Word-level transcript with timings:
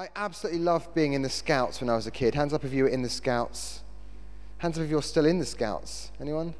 I 0.00 0.08
absolutely 0.16 0.62
loved 0.62 0.94
being 0.94 1.12
in 1.12 1.20
the 1.20 1.28
Scouts 1.28 1.82
when 1.82 1.90
I 1.90 1.94
was 1.94 2.06
a 2.06 2.10
kid. 2.10 2.34
Hands 2.34 2.54
up 2.54 2.64
if 2.64 2.72
you 2.72 2.84
were 2.84 2.88
in 2.88 3.02
the 3.02 3.10
Scouts. 3.10 3.82
Hands 4.56 4.78
up 4.78 4.84
if 4.84 4.90
you're 4.90 5.02
still 5.02 5.26
in 5.26 5.38
the 5.38 5.44
Scouts. 5.44 6.10
Anyone? 6.18 6.54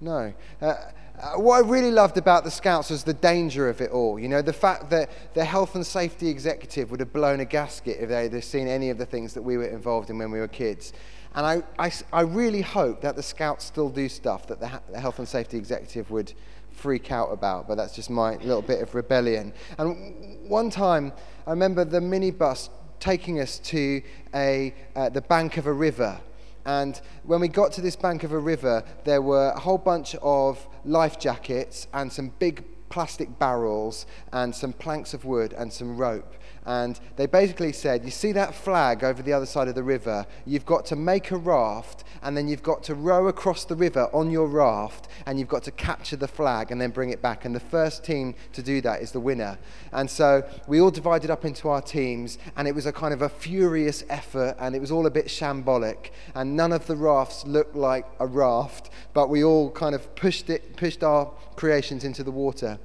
No. 0.00 0.32
Uh, 0.62 0.64
uh, 0.64 1.32
what 1.34 1.56
I 1.62 1.68
really 1.68 1.90
loved 1.90 2.16
about 2.16 2.42
the 2.42 2.50
Scouts 2.50 2.88
was 2.88 3.04
the 3.04 3.12
danger 3.12 3.68
of 3.68 3.82
it 3.82 3.90
all. 3.90 4.18
You 4.18 4.28
know, 4.28 4.40
the 4.40 4.54
fact 4.54 4.88
that 4.88 5.10
the 5.34 5.44
health 5.44 5.74
and 5.74 5.86
safety 5.86 6.30
executive 6.30 6.90
would 6.90 7.00
have 7.00 7.12
blown 7.12 7.40
a 7.40 7.44
gasket 7.44 7.98
if 8.00 8.08
they 8.08 8.30
had 8.30 8.42
seen 8.42 8.66
any 8.66 8.88
of 8.88 8.96
the 8.96 9.04
things 9.04 9.34
that 9.34 9.42
we 9.42 9.58
were 9.58 9.66
involved 9.66 10.08
in 10.08 10.16
when 10.16 10.30
we 10.30 10.38
were 10.38 10.48
kids. 10.48 10.94
And 11.34 11.44
I, 11.44 11.62
I, 11.78 11.92
I 12.14 12.22
really 12.22 12.62
hope 12.62 13.02
that 13.02 13.14
the 13.14 13.22
Scouts 13.22 13.66
still 13.66 13.90
do 13.90 14.08
stuff 14.08 14.46
that 14.46 14.58
the, 14.58 14.80
the 14.90 14.98
health 14.98 15.18
and 15.18 15.28
safety 15.28 15.58
executive 15.58 16.10
would 16.10 16.32
freak 16.70 17.12
out 17.12 17.30
about, 17.30 17.68
but 17.68 17.74
that's 17.74 17.94
just 17.94 18.08
my 18.08 18.36
little 18.36 18.62
bit 18.62 18.80
of 18.80 18.94
rebellion. 18.94 19.52
And 19.76 20.48
one 20.48 20.70
time, 20.70 21.12
I 21.46 21.50
remember 21.50 21.84
the 21.84 22.00
minibus 22.00 22.70
taking 23.00 23.40
us 23.40 23.58
to 23.60 24.02
a, 24.34 24.74
uh, 24.94 25.08
the 25.08 25.20
bank 25.20 25.56
of 25.56 25.66
a 25.66 25.72
river. 25.72 26.20
And 26.64 27.00
when 27.24 27.40
we 27.40 27.48
got 27.48 27.72
to 27.72 27.80
this 27.80 27.96
bank 27.96 28.24
of 28.24 28.32
a 28.32 28.38
river, 28.38 28.82
there 29.04 29.22
were 29.22 29.50
a 29.50 29.60
whole 29.60 29.78
bunch 29.78 30.16
of 30.16 30.66
life 30.84 31.18
jackets 31.18 31.86
and 31.94 32.12
some 32.12 32.32
big 32.38 32.64
plastic 32.88 33.38
barrels 33.38 34.06
and 34.32 34.54
some 34.54 34.72
planks 34.72 35.14
of 35.14 35.24
wood 35.24 35.52
and 35.52 35.72
some 35.72 35.96
rope. 35.96 36.34
And 36.66 36.98
they 37.14 37.26
basically 37.26 37.72
said, 37.72 38.04
You 38.04 38.10
see 38.10 38.32
that 38.32 38.52
flag 38.54 39.04
over 39.04 39.22
the 39.22 39.32
other 39.32 39.46
side 39.46 39.68
of 39.68 39.76
the 39.76 39.84
river? 39.84 40.26
You've 40.44 40.66
got 40.66 40.84
to 40.86 40.96
make 40.96 41.30
a 41.30 41.36
raft, 41.36 42.02
and 42.22 42.36
then 42.36 42.48
you've 42.48 42.64
got 42.64 42.82
to 42.84 42.94
row 42.94 43.28
across 43.28 43.64
the 43.64 43.76
river 43.76 44.10
on 44.12 44.30
your 44.30 44.48
raft, 44.48 45.06
and 45.26 45.38
you've 45.38 45.48
got 45.48 45.62
to 45.62 45.70
capture 45.70 46.16
the 46.16 46.26
flag 46.26 46.72
and 46.72 46.80
then 46.80 46.90
bring 46.90 47.10
it 47.10 47.22
back. 47.22 47.44
And 47.44 47.54
the 47.54 47.60
first 47.60 48.04
team 48.04 48.34
to 48.52 48.62
do 48.62 48.80
that 48.80 49.00
is 49.00 49.12
the 49.12 49.20
winner. 49.20 49.58
And 49.92 50.10
so 50.10 50.46
we 50.66 50.80
all 50.80 50.90
divided 50.90 51.30
up 51.30 51.44
into 51.44 51.68
our 51.68 51.80
teams, 51.80 52.36
and 52.56 52.66
it 52.66 52.74
was 52.74 52.86
a 52.86 52.92
kind 52.92 53.14
of 53.14 53.22
a 53.22 53.28
furious 53.28 54.02
effort, 54.10 54.56
and 54.58 54.74
it 54.74 54.80
was 54.80 54.90
all 54.90 55.06
a 55.06 55.10
bit 55.10 55.26
shambolic. 55.26 56.10
And 56.34 56.56
none 56.56 56.72
of 56.72 56.88
the 56.88 56.96
rafts 56.96 57.46
looked 57.46 57.76
like 57.76 58.06
a 58.18 58.26
raft, 58.26 58.90
but 59.14 59.28
we 59.28 59.44
all 59.44 59.70
kind 59.70 59.94
of 59.94 60.16
pushed, 60.16 60.50
it, 60.50 60.76
pushed 60.76 61.04
our 61.04 61.26
creations 61.54 62.02
into 62.02 62.24
the 62.24 62.32
water. 62.32 62.80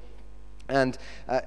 And 0.70 0.98
uh, 1.28 1.42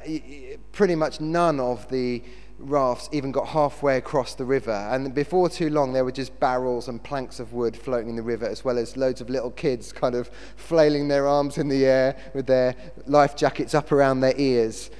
pretty 0.73 0.95
much 0.95 1.21
none 1.21 1.61
of 1.61 1.89
the 1.89 2.23
rafts 2.59 3.09
even 3.13 3.33
got 3.33 3.49
halfway 3.49 3.97
across 3.97 4.35
the 4.35 4.45
river. 4.45 4.73
And 4.73 5.15
before 5.15 5.49
too 5.49 5.71
long, 5.71 5.93
there 5.93 6.05
were 6.05 6.13
just 6.13 6.39
barrels 6.41 6.89
and 6.89 7.03
planks 7.03 7.41
of 7.41 7.53
wood 7.53 7.77
floating 7.77 8.11
in 8.11 8.17
the 8.17 8.23
river, 8.23 8.47
as 8.47 8.65
well 8.65 8.79
as 8.79 8.97
loads 8.97 9.21
of 9.21 9.31
little 9.31 9.51
kids 9.51 9.93
kind 9.93 10.15
of 10.15 10.31
flailing 10.57 11.09
their 11.09 11.27
arms 11.27 11.59
in 11.59 11.69
the 11.69 11.85
air 11.85 12.17
with 12.35 12.47
their 12.47 12.75
life 13.07 13.37
jackets 13.37 13.75
up 13.75 13.93
around 13.93 14.21
their 14.21 14.35
ears. 14.37 14.91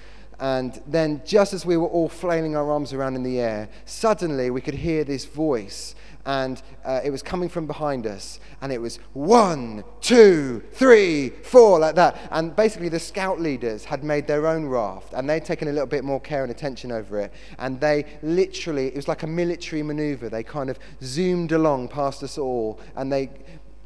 And 0.41 0.83
then, 0.87 1.23
just 1.25 1.53
as 1.53 1.65
we 1.65 1.77
were 1.77 1.87
all 1.87 2.09
flailing 2.09 2.57
our 2.57 2.71
arms 2.71 2.93
around 2.93 3.15
in 3.15 3.23
the 3.23 3.39
air, 3.39 3.69
suddenly 3.85 4.51
we 4.51 4.61
could 4.61 4.75
hear 4.75 5.05
this 5.05 5.25
voice 5.25 5.95
and 6.27 6.63
uh, 6.85 7.01
it 7.05 7.11
was 7.11 7.23
coming 7.23 7.49
from 7.49 7.67
behind 7.67 8.07
us, 8.07 8.41
and 8.63 8.73
it 8.73 8.81
was 8.81 8.99
one, 9.13 9.85
two, 10.01 10.63
three, 10.73 11.31
four, 11.31 11.79
like 11.79 11.95
that. 11.97 12.17
And 12.31 12.57
basically, 12.57 12.89
the 12.89 13.01
scout 13.01 13.41
leaders 13.41 13.85
had 13.85 14.03
made 14.05 14.27
their 14.27 14.47
own 14.47 14.65
raft, 14.67 15.13
and 15.13 15.29
they'd 15.29 15.45
taken 15.45 15.69
a 15.69 15.73
little 15.73 15.87
bit 15.87 16.05
more 16.05 16.21
care 16.21 16.43
and 16.43 16.51
attention 16.51 16.91
over 16.91 17.21
it. 17.21 17.33
And 17.59 17.81
they 17.81 18.07
literally, 18.23 18.87
it 18.87 18.97
was 18.97 19.09
like 19.09 19.23
a 19.23 19.27
military 19.27 19.83
maneuver. 19.83 20.29
They 20.29 20.43
kind 20.43 20.71
of 20.71 20.79
zoomed 21.03 21.53
along 21.53 21.89
past 21.89 22.23
us 22.23 22.39
all, 22.39 22.81
and 22.97 23.13
they, 23.13 23.31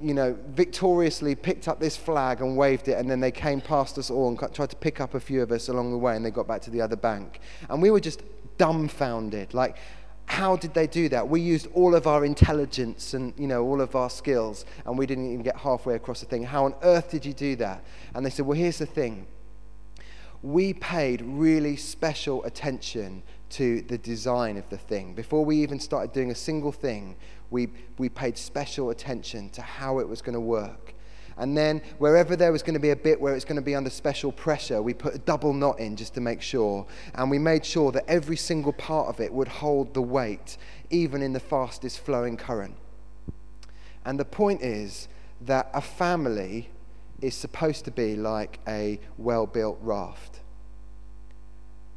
you 0.00 0.14
know, 0.14 0.36
victoriously 0.50 1.34
picked 1.34 1.66
up 1.66 1.80
this 1.80 1.96
flag 1.96 2.40
and 2.40 2.56
waved 2.56 2.86
it, 2.86 2.98
and 2.98 3.10
then 3.10 3.18
they 3.18 3.32
came 3.32 3.60
past 3.60 3.98
us 3.98 4.10
all 4.10 4.28
and 4.28 4.38
tried 4.54 4.70
to 4.70 4.76
pick 4.76 5.00
up 5.00 5.14
a 5.14 5.20
few 5.20 5.42
of 5.42 5.50
us 5.50 5.68
along 5.68 5.90
the 5.90 5.98
way, 5.98 6.14
and 6.14 6.24
they 6.24 6.30
got 6.30 6.46
back 6.46 6.62
to 6.62 6.70
the 6.70 6.80
other 6.80 6.96
bank. 6.96 7.40
And 7.68 7.82
we 7.82 7.90
were 7.90 8.00
just 8.00 8.22
dumbfounded. 8.58 9.54
Like, 9.54 9.76
how 10.28 10.56
did 10.56 10.74
they 10.74 10.86
do 10.86 11.08
that? 11.08 11.28
We 11.28 11.40
used 11.40 11.66
all 11.74 11.94
of 11.94 12.06
our 12.06 12.24
intelligence 12.24 13.14
and 13.14 13.32
you 13.38 13.46
know 13.46 13.64
all 13.64 13.80
of 13.80 13.96
our 13.96 14.10
skills, 14.10 14.66
and 14.84 14.96
we 14.96 15.06
didn't 15.06 15.26
even 15.26 15.42
get 15.42 15.56
halfway 15.56 15.94
across 15.94 16.20
the 16.20 16.26
thing. 16.26 16.44
How 16.44 16.66
on 16.66 16.74
earth 16.82 17.10
did 17.10 17.24
you 17.24 17.32
do 17.32 17.56
that? 17.56 17.82
And 18.14 18.24
they 18.24 18.30
said, 18.30 18.46
well, 18.46 18.56
here's 18.56 18.78
the 18.78 18.86
thing. 18.86 19.26
We 20.42 20.74
paid 20.74 21.22
really 21.22 21.76
special 21.76 22.44
attention 22.44 23.22
to 23.50 23.80
the 23.82 23.98
design 23.98 24.56
of 24.58 24.68
the 24.68 24.76
thing. 24.76 25.14
Before 25.14 25.44
we 25.44 25.56
even 25.62 25.80
started 25.80 26.12
doing 26.12 26.30
a 26.30 26.34
single 26.34 26.72
thing, 26.72 27.16
we, 27.50 27.68
we 27.96 28.08
paid 28.08 28.36
special 28.36 28.90
attention 28.90 29.50
to 29.50 29.62
how 29.62 29.98
it 29.98 30.08
was 30.08 30.20
going 30.20 30.34
to 30.34 30.40
work. 30.40 30.94
And 31.38 31.56
then 31.56 31.80
wherever 31.98 32.34
there 32.34 32.50
was 32.50 32.62
going 32.62 32.74
to 32.74 32.80
be 32.80 32.90
a 32.90 32.96
bit 32.96 33.20
where 33.20 33.34
it's 33.34 33.44
going 33.44 33.56
to 33.56 33.62
be 33.62 33.76
under 33.76 33.90
special 33.90 34.32
pressure, 34.32 34.82
we 34.82 34.92
put 34.92 35.14
a 35.14 35.18
double 35.18 35.52
knot 35.52 35.78
in 35.78 35.94
just 35.94 36.14
to 36.14 36.20
make 36.20 36.42
sure. 36.42 36.84
And 37.14 37.30
we 37.30 37.38
made 37.38 37.64
sure 37.64 37.92
that 37.92 38.04
every 38.08 38.36
single 38.36 38.72
part 38.72 39.08
of 39.08 39.20
it 39.20 39.32
would 39.32 39.46
hold 39.46 39.94
the 39.94 40.02
weight, 40.02 40.58
even 40.90 41.22
in 41.22 41.32
the 41.32 41.40
fastest 41.40 42.00
flowing 42.00 42.36
current. 42.36 42.74
And 44.04 44.18
the 44.18 44.24
point 44.24 44.62
is 44.62 45.06
that 45.42 45.70
a 45.72 45.80
family 45.80 46.70
is 47.22 47.34
supposed 47.34 47.84
to 47.84 47.92
be 47.92 48.16
like 48.16 48.58
a 48.66 48.98
well 49.16 49.46
built 49.46 49.78
raft. 49.80 50.40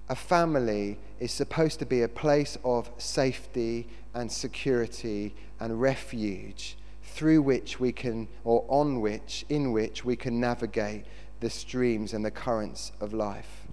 A 0.07 0.15
family 0.15 0.99
is 1.19 1.31
supposed 1.31 1.79
to 1.79 1.85
be 1.85 2.03
a 2.03 2.07
place 2.07 2.57
of 2.63 2.91
safety 2.97 3.87
and 4.13 4.31
security 4.31 5.33
and 5.59 5.81
refuge 5.81 6.77
through 7.11 7.41
which 7.41 7.79
we 7.79 7.91
can, 7.91 8.27
or 8.43 8.65
on 8.67 9.01
which, 9.01 9.45
in 9.49 9.71
which 9.71 10.05
we 10.05 10.15
can 10.15 10.39
navigate 10.39 11.05
the 11.41 11.49
streams 11.49 12.13
and 12.13 12.23
the 12.23 12.31
currents 12.31 12.91
of 13.01 13.13
life. 13.13 13.67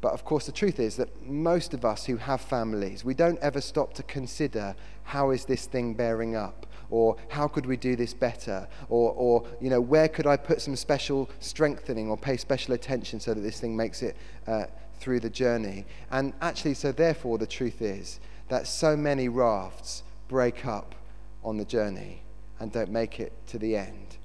But 0.00 0.12
of 0.12 0.24
course, 0.24 0.44
the 0.44 0.52
truth 0.52 0.78
is 0.78 0.96
that 0.96 1.26
most 1.26 1.72
of 1.72 1.84
us 1.84 2.04
who 2.04 2.16
have 2.18 2.42
families, 2.42 3.04
we 3.04 3.14
don't 3.14 3.38
ever 3.38 3.62
stop 3.62 3.94
to 3.94 4.02
consider 4.02 4.76
how 5.04 5.30
is 5.30 5.46
this 5.46 5.64
thing 5.64 5.94
bearing 5.94 6.36
up? 6.36 6.66
Or 6.90 7.16
how 7.28 7.48
could 7.48 7.64
we 7.64 7.78
do 7.78 7.96
this 7.96 8.12
better? 8.12 8.68
Or, 8.90 9.12
or 9.12 9.46
you 9.60 9.70
know, 9.70 9.80
where 9.80 10.08
could 10.08 10.26
I 10.26 10.36
put 10.36 10.60
some 10.60 10.76
special 10.76 11.30
strengthening 11.40 12.10
or 12.10 12.18
pay 12.18 12.36
special 12.36 12.74
attention 12.74 13.20
so 13.20 13.32
that 13.32 13.40
this 13.40 13.58
thing 13.58 13.74
makes 13.74 14.02
it 14.02 14.16
uh, 14.46 14.66
through 15.00 15.20
the 15.20 15.30
journey? 15.30 15.86
And 16.10 16.34
actually, 16.42 16.74
so 16.74 16.92
therefore, 16.92 17.38
the 17.38 17.46
truth 17.46 17.80
is 17.80 18.20
that 18.48 18.66
so 18.66 18.98
many 18.98 19.30
rafts 19.30 20.02
break 20.28 20.66
up 20.66 20.94
on 21.42 21.56
the 21.56 21.64
journey 21.64 22.23
and 22.60 22.72
don't 22.72 22.90
make 22.90 23.20
it 23.20 23.32
to 23.48 23.58
the 23.58 23.76
end. 23.76 24.16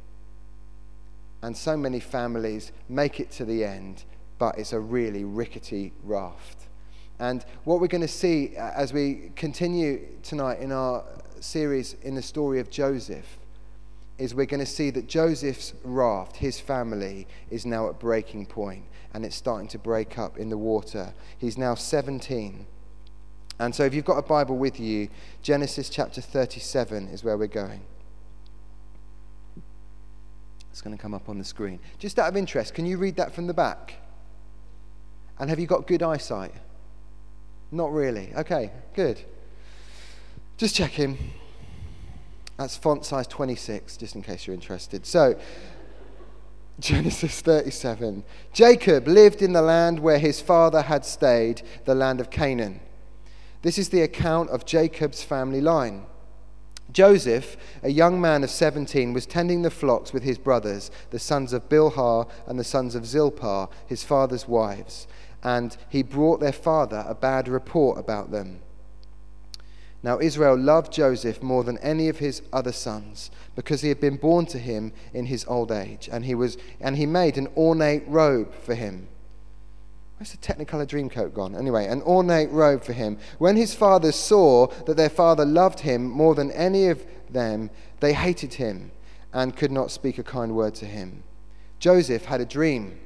And 1.42 1.56
so 1.56 1.78
many 1.78 2.00
families 2.00 2.72
make 2.88 3.20
it 3.20 3.32
to 3.32 3.46
the 3.46 3.64
end, 3.64 4.04
but 4.38 4.58
it's 4.58 4.74
a 4.74 4.80
really 4.80 5.24
rickety 5.24 5.94
raft. 6.04 6.68
And 7.20 7.44
what 7.64 7.82
we're 7.82 7.88
going 7.88 8.02
to 8.02 8.08
see 8.08 8.56
uh, 8.56 8.72
as 8.76 8.94
we 8.94 9.32
continue 9.36 10.08
tonight 10.24 10.60
in 10.60 10.72
our 10.72 11.04
series 11.40 11.96
in 12.02 12.16
the 12.16 12.22
story 12.22 12.60
of 12.60 12.70
Joseph 12.70 13.38
is 14.18 14.36
we're 14.36 14.46
going 14.46 14.60
to 14.60 14.66
see 14.66 14.90
that 14.90 15.08
Joseph's 15.08 15.74
raft, 15.84 16.38
his 16.38 16.60
family, 16.60 17.26
is 17.50 17.66
now 17.66 17.90
at 17.90 18.00
breaking 18.00 18.46
point 18.46 18.84
and 19.14 19.26
it's 19.26 19.36
starting 19.36 19.68
to 19.70 19.80
break 19.80 20.18
up 20.18 20.38
in 20.38 20.50
the 20.50 20.58
water. 20.58 21.14
He's 21.38 21.58
now 21.58 21.76
17. 21.76 22.66
And 23.60 23.76
so 23.76 23.84
if 23.84 23.94
you've 23.94 24.06
got 24.06 24.18
a 24.18 24.22
Bible 24.22 24.58
with 24.58 24.80
you, 24.80 25.10
Genesis 25.42 25.90
chapter 25.90 26.22
37 26.22 27.08
is 27.08 27.24
where 27.24 27.38
we're 27.38 27.48
going. 27.48 27.82
It's 30.80 30.84
going 30.86 30.96
to 30.96 31.02
come 31.02 31.14
up 31.14 31.28
on 31.28 31.38
the 31.38 31.44
screen. 31.44 31.82
Just 31.98 32.18
out 32.20 32.30
of 32.30 32.38
interest, 32.38 32.74
can 32.74 32.86
you 32.86 32.98
read 32.98 33.18
that 33.18 33.36
from 33.36 33.48
the 33.48 33.54
back? 33.54 33.96
And 35.38 35.50
have 35.50 35.60
you 35.60 35.68
got 35.68 35.88
good 35.88 36.02
eyesight? 36.02 36.54
Not 37.70 37.92
really. 37.92 38.32
Okay, 38.34 38.72
good. 38.94 39.20
Just 40.56 40.78
checking. 40.78 41.18
That's 42.56 42.78
font 42.78 43.04
size 43.04 43.28
26, 43.28 43.98
just 43.98 44.16
in 44.16 44.22
case 44.22 44.48
you're 44.48 44.54
interested. 44.54 45.06
So, 45.06 45.38
Genesis 46.80 47.42
37. 47.42 48.24
Jacob 48.54 49.06
lived 49.06 49.42
in 49.42 49.52
the 49.52 49.62
land 49.62 50.00
where 50.00 50.18
his 50.18 50.40
father 50.40 50.84
had 50.84 51.04
stayed, 51.04 51.62
the 51.84 51.94
land 51.94 52.22
of 52.22 52.30
Canaan. 52.30 52.80
This 53.64 53.78
is 53.78 53.90
the 53.90 54.02
account 54.02 54.50
of 54.50 54.66
Jacob's 54.66 55.24
family 55.24 55.60
line. 55.60 56.06
Joseph, 56.92 57.56
a 57.84 57.90
young 57.90 58.20
man 58.20 58.44
of 58.44 58.50
17, 58.50 59.14
was 59.14 59.26
tending 59.26 59.62
the 59.62 59.70
flocks 59.70 60.12
with 60.12 60.24
his 60.24 60.38
brothers, 60.38 60.90
the 61.12 61.20
sons 61.20 61.54
of 61.54 61.70
Bilhah 61.70 62.28
and 62.48 62.60
the 62.60 62.64
sons 62.64 62.96
of 62.96 63.06
Zilpah, 63.06 63.70
his 63.86 64.04
father's 64.04 64.48
wives, 64.48 65.08
and 65.44 65.78
he 65.90 66.02
brought 66.02 66.40
their 66.40 66.52
father 66.52 67.06
a 67.08 67.14
bad 67.14 67.48
report 67.48 68.00
about 68.00 68.32
them. 68.32 68.62
Now 70.02 70.20
Israel 70.20 70.58
loved 70.58 70.92
Joseph 70.94 71.44
more 71.44 71.64
than 71.64 71.78
any 71.80 72.10
of 72.10 72.20
his 72.20 72.42
other 72.52 72.72
sons, 72.72 73.30
because 73.56 73.82
he 73.82 73.90
had 73.90 74.00
been 74.00 74.18
born 74.18 74.46
to 74.48 74.58
him 74.58 74.94
in 75.14 75.26
his 75.28 75.46
old 75.46 75.72
age, 75.72 76.10
and 76.12 76.26
he, 76.26 76.34
was, 76.34 76.58
and 76.80 76.98
he 76.98 77.06
made 77.06 77.38
an 77.38 77.50
ornate 77.56 78.04
robe 78.08 78.54
for 78.54 78.74
him 78.74 79.10
Where's 80.20 80.34
the 80.34 80.38
Technicolor 80.38 80.86
Dreamcoat 80.86 81.34
gone? 81.34 81.56
Anyway, 81.56 81.88
an 81.88 82.02
ornate 82.02 82.52
robe 82.52 82.84
for 82.84 82.92
him. 82.92 83.18
When 83.38 83.56
his 83.56 83.74
fathers 83.74 84.18
saw 84.18 84.68
that 84.86 84.98
their 84.98 85.10
father 85.10 85.46
loved 85.46 85.80
him 85.80 86.10
more 86.10 86.36
than 86.36 86.52
any 86.52 86.88
of 86.88 87.06
them, 87.30 87.70
they 88.02 88.12
hated 88.12 88.56
him 88.56 88.92
and 89.32 89.56
could 89.56 89.72
not 89.72 89.92
speak 89.92 90.18
a 90.18 90.24
kind 90.24 90.58
word 90.58 90.76
to 90.76 90.86
him. 90.86 91.24
Joseph 91.80 92.26
had 92.26 92.42
a 92.42 92.46
dream, 92.46 93.00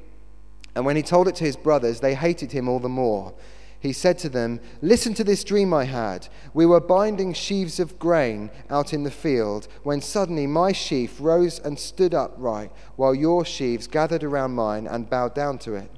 and 0.73 0.87
when 0.87 0.95
he 0.95 1.03
told 1.03 1.27
it 1.27 1.35
to 1.35 1.43
his 1.43 1.55
brothers, 1.55 1.99
they 1.99 2.15
hated 2.15 2.51
him 2.51 2.67
all 2.67 2.79
the 2.79 2.89
more. 2.89 3.35
he 3.79 3.93
said 3.93 4.17
to 4.17 4.29
them, 4.29 4.59
Listen 4.81 5.13
to 5.13 5.23
this 5.23 5.43
dream 5.43 5.71
I 5.71 5.83
had. 5.83 6.29
We 6.51 6.65
were 6.65 6.79
binding 6.79 7.33
sheaves 7.33 7.79
of 7.79 7.99
grain 7.99 8.49
out 8.71 8.91
in 8.91 9.03
the 9.03 9.11
field 9.11 9.67
when 9.83 10.01
suddenly 10.01 10.47
my 10.47 10.71
sheaf 10.71 11.17
rose 11.19 11.59
and 11.59 11.77
stood 11.77 12.15
upright, 12.15 12.71
while 12.95 13.13
your 13.13 13.45
sheaves 13.45 13.85
gathered 13.85 14.23
around 14.23 14.53
mine 14.53 14.87
and 14.87 15.07
bowed 15.07 15.35
down 15.35 15.59
to 15.59 15.75
it. 15.75 15.91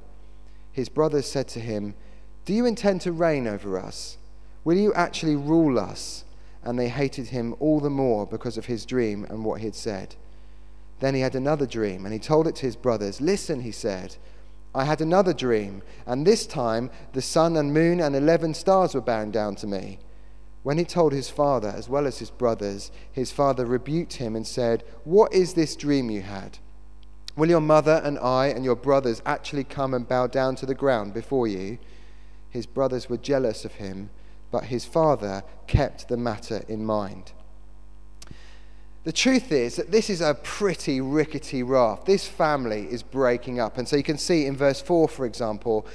His 0.76 0.90
brothers 0.90 1.26
said 1.26 1.48
to 1.50 1.62
him, 1.62 1.96
Do 2.44 2.54
you 2.54 2.66
intend 2.66 3.00
to 3.02 3.14
reign 3.14 3.48
over 3.48 3.80
us? 3.80 4.18
Will 4.66 4.76
you 4.76 4.94
actually 4.94 5.38
rule 5.38 5.80
us? 5.80 6.26
And 6.64 6.78
they 6.78 6.90
hated 6.90 7.28
him 7.28 7.56
all 7.62 7.80
the 7.80 7.90
more 7.90 8.28
because 8.28 8.58
of 8.58 8.66
his 8.66 8.86
dream 8.86 9.26
and 9.30 9.46
what 9.46 9.62
he 9.62 9.68
had 9.68 9.76
said. 9.76 10.16
Then 11.00 11.16
he 11.16 11.22
had 11.22 11.34
another 11.34 11.66
dream, 11.66 12.04
and 12.04 12.12
he 12.12 12.20
told 12.20 12.46
it 12.46 12.58
to 12.58 12.66
his 12.66 12.76
brothers. 12.76 13.22
Listen, 13.22 13.62
he 13.62 13.72
said. 13.72 14.18
I 14.74 14.84
had 14.84 15.00
another 15.00 15.32
dream, 15.32 15.82
and 16.06 16.28
this 16.28 16.46
time 16.46 16.92
the 17.14 17.22
sun 17.22 17.56
and 17.56 17.74
moon 17.74 18.02
and 18.02 18.14
eleven 18.14 18.54
stars 18.54 18.94
were 18.94 19.00
bowing 19.00 19.32
down 19.32 19.56
to 19.56 19.68
me. 19.68 20.00
When 20.64 20.78
he 20.78 20.84
told 20.84 21.14
his 21.14 21.30
father, 21.30 21.70
as 21.70 21.88
well 21.88 22.06
as 22.06 22.20
his 22.20 22.32
brothers, 22.32 22.92
his 23.14 23.32
father 23.32 23.66
rebuked 23.66 24.16
him 24.16 24.36
and 24.36 24.46
said, 24.46 24.84
What 25.06 25.32
is 25.32 25.54
this 25.54 25.78
dream 25.78 26.12
you 26.12 26.24
had? 26.24 26.58
Will 27.36 27.50
your 27.50 27.62
mother 27.62 28.02
and 28.04 28.18
I 28.20 28.48
and 28.48 28.64
your 28.64 28.76
brothers 28.76 29.22
actually 29.26 29.66
come 29.66 29.94
and 29.94 30.08
bow 30.08 30.28
down 30.28 30.56
to 30.58 30.66
the 30.66 30.76
ground 30.76 31.14
before 31.14 31.48
you? 31.48 31.78
His 32.50 32.66
brothers 32.66 33.10
were 33.10 33.18
jealous 33.18 33.66
of 33.66 33.74
him, 33.74 34.10
but 34.52 34.66
his 34.66 34.86
father 34.86 35.44
kept 35.68 36.08
the 36.08 36.16
matter 36.16 36.64
in 36.70 36.86
mind. 36.86 37.34
The 39.04 39.12
truth 39.12 39.52
is 39.52 39.76
that 39.76 39.92
this 39.92 40.10
is 40.10 40.22
a 40.22 40.34
pretty 40.34 41.00
rickety 41.00 41.62
raft. 41.62 42.06
This 42.06 42.26
family 42.28 42.88
is 42.90 43.04
breaking 43.04 43.60
up. 43.60 43.78
And 43.78 43.88
so 43.88 43.96
you 43.96 44.04
can 44.04 44.18
see 44.18 44.48
in 44.48 44.56
verse 44.56 44.82
4, 44.82 45.08
for 45.08 45.28
example, 45.28 45.86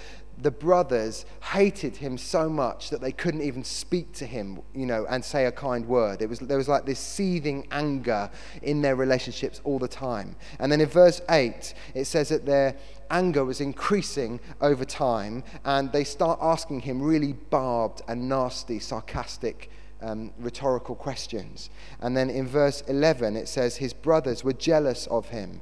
the 0.42 0.50
brothers 0.50 1.26
hated 1.42 1.96
him 1.96 2.16
so 2.16 2.48
much 2.48 2.90
that 2.90 3.00
they 3.00 3.12
couldn't 3.12 3.42
even 3.42 3.64
speak 3.64 4.12
to 4.12 4.26
him, 4.26 4.60
you 4.74 4.86
know, 4.86 5.06
and 5.08 5.24
say 5.24 5.46
a 5.46 5.52
kind 5.52 5.86
word. 5.86 6.22
It 6.22 6.28
was, 6.28 6.38
there 6.38 6.58
was 6.58 6.68
like 6.68 6.86
this 6.86 6.98
seething 6.98 7.66
anger 7.70 8.30
in 8.62 8.82
their 8.82 8.96
relationships 8.96 9.60
all 9.64 9.78
the 9.78 9.88
time. 9.88 10.36
And 10.58 10.70
then 10.70 10.80
in 10.80 10.88
verse 10.88 11.20
8, 11.28 11.74
it 11.94 12.04
says 12.06 12.30
that 12.30 12.46
their 12.46 12.76
anger 13.10 13.44
was 13.44 13.60
increasing 13.60 14.40
over 14.60 14.84
time, 14.84 15.42
and 15.64 15.92
they 15.92 16.04
start 16.04 16.38
asking 16.40 16.80
him 16.80 17.02
really 17.02 17.32
barbed 17.32 18.02
and 18.08 18.28
nasty, 18.28 18.78
sarcastic 18.78 19.70
um, 20.02 20.32
rhetorical 20.38 20.94
questions. 20.94 21.70
And 22.00 22.16
then 22.16 22.30
in 22.30 22.46
verse 22.46 22.82
11, 22.82 23.36
it 23.36 23.48
says, 23.48 23.76
His 23.76 23.92
brothers 23.92 24.44
were 24.44 24.52
jealous 24.52 25.06
of 25.08 25.28
him. 25.28 25.60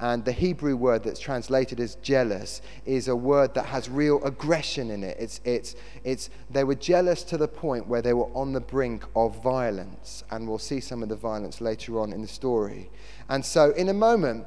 And 0.00 0.24
the 0.24 0.32
Hebrew 0.32 0.76
word 0.76 1.04
that's 1.04 1.20
translated 1.20 1.78
as 1.78 1.96
jealous 1.96 2.62
is 2.86 3.08
a 3.08 3.14
word 3.14 3.54
that 3.54 3.66
has 3.66 3.90
real 3.90 4.24
aggression 4.24 4.90
in 4.90 5.04
it. 5.04 5.16
It's, 5.20 5.40
it's, 5.44 5.76
it's, 6.04 6.30
they 6.48 6.64
were 6.64 6.74
jealous 6.74 7.22
to 7.24 7.36
the 7.36 7.46
point 7.46 7.86
where 7.86 8.00
they 8.00 8.14
were 8.14 8.34
on 8.34 8.54
the 8.54 8.60
brink 8.60 9.04
of 9.14 9.42
violence. 9.42 10.24
And 10.30 10.48
we'll 10.48 10.58
see 10.58 10.80
some 10.80 11.02
of 11.02 11.10
the 11.10 11.16
violence 11.16 11.60
later 11.60 12.00
on 12.00 12.14
in 12.14 12.22
the 12.22 12.28
story. 12.28 12.90
And 13.28 13.44
so, 13.44 13.72
in 13.72 13.90
a 13.90 13.94
moment, 13.94 14.46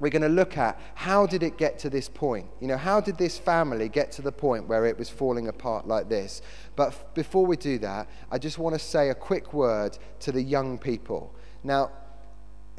we're 0.00 0.10
going 0.10 0.22
to 0.22 0.28
look 0.28 0.58
at 0.58 0.78
how 0.94 1.24
did 1.24 1.42
it 1.42 1.56
get 1.56 1.78
to 1.78 1.88
this 1.88 2.10
point? 2.10 2.46
You 2.60 2.66
know, 2.66 2.76
how 2.76 3.00
did 3.00 3.16
this 3.16 3.38
family 3.38 3.88
get 3.88 4.12
to 4.12 4.22
the 4.22 4.32
point 4.32 4.68
where 4.68 4.84
it 4.84 4.98
was 4.98 5.08
falling 5.08 5.48
apart 5.48 5.88
like 5.88 6.10
this? 6.10 6.42
But 6.76 6.88
f- 6.88 7.04
before 7.14 7.46
we 7.46 7.56
do 7.56 7.78
that, 7.78 8.08
I 8.30 8.38
just 8.38 8.58
want 8.58 8.74
to 8.74 8.78
say 8.78 9.08
a 9.08 9.14
quick 9.14 9.54
word 9.54 9.96
to 10.20 10.32
the 10.32 10.42
young 10.42 10.76
people. 10.78 11.34
Now, 11.62 11.90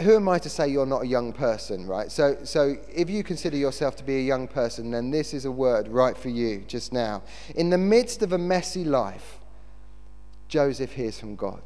who 0.01 0.15
am 0.15 0.27
I 0.27 0.39
to 0.39 0.49
say 0.49 0.67
you're 0.67 0.85
not 0.85 1.03
a 1.03 1.07
young 1.07 1.31
person, 1.31 1.87
right? 1.87 2.11
So, 2.11 2.37
so 2.43 2.75
if 2.93 3.09
you 3.09 3.23
consider 3.23 3.55
yourself 3.55 3.95
to 3.97 4.03
be 4.03 4.17
a 4.17 4.21
young 4.21 4.47
person, 4.47 4.91
then 4.91 5.09
this 5.09 5.33
is 5.33 5.45
a 5.45 5.51
word 5.51 5.87
right 5.87 6.17
for 6.17 6.29
you 6.29 6.65
just 6.67 6.91
now. 6.91 7.23
In 7.55 7.69
the 7.69 7.77
midst 7.77 8.21
of 8.21 8.33
a 8.33 8.37
messy 8.37 8.83
life, 8.83 9.39
Joseph 10.49 10.93
hears 10.93 11.19
from 11.19 11.35
God. 11.35 11.61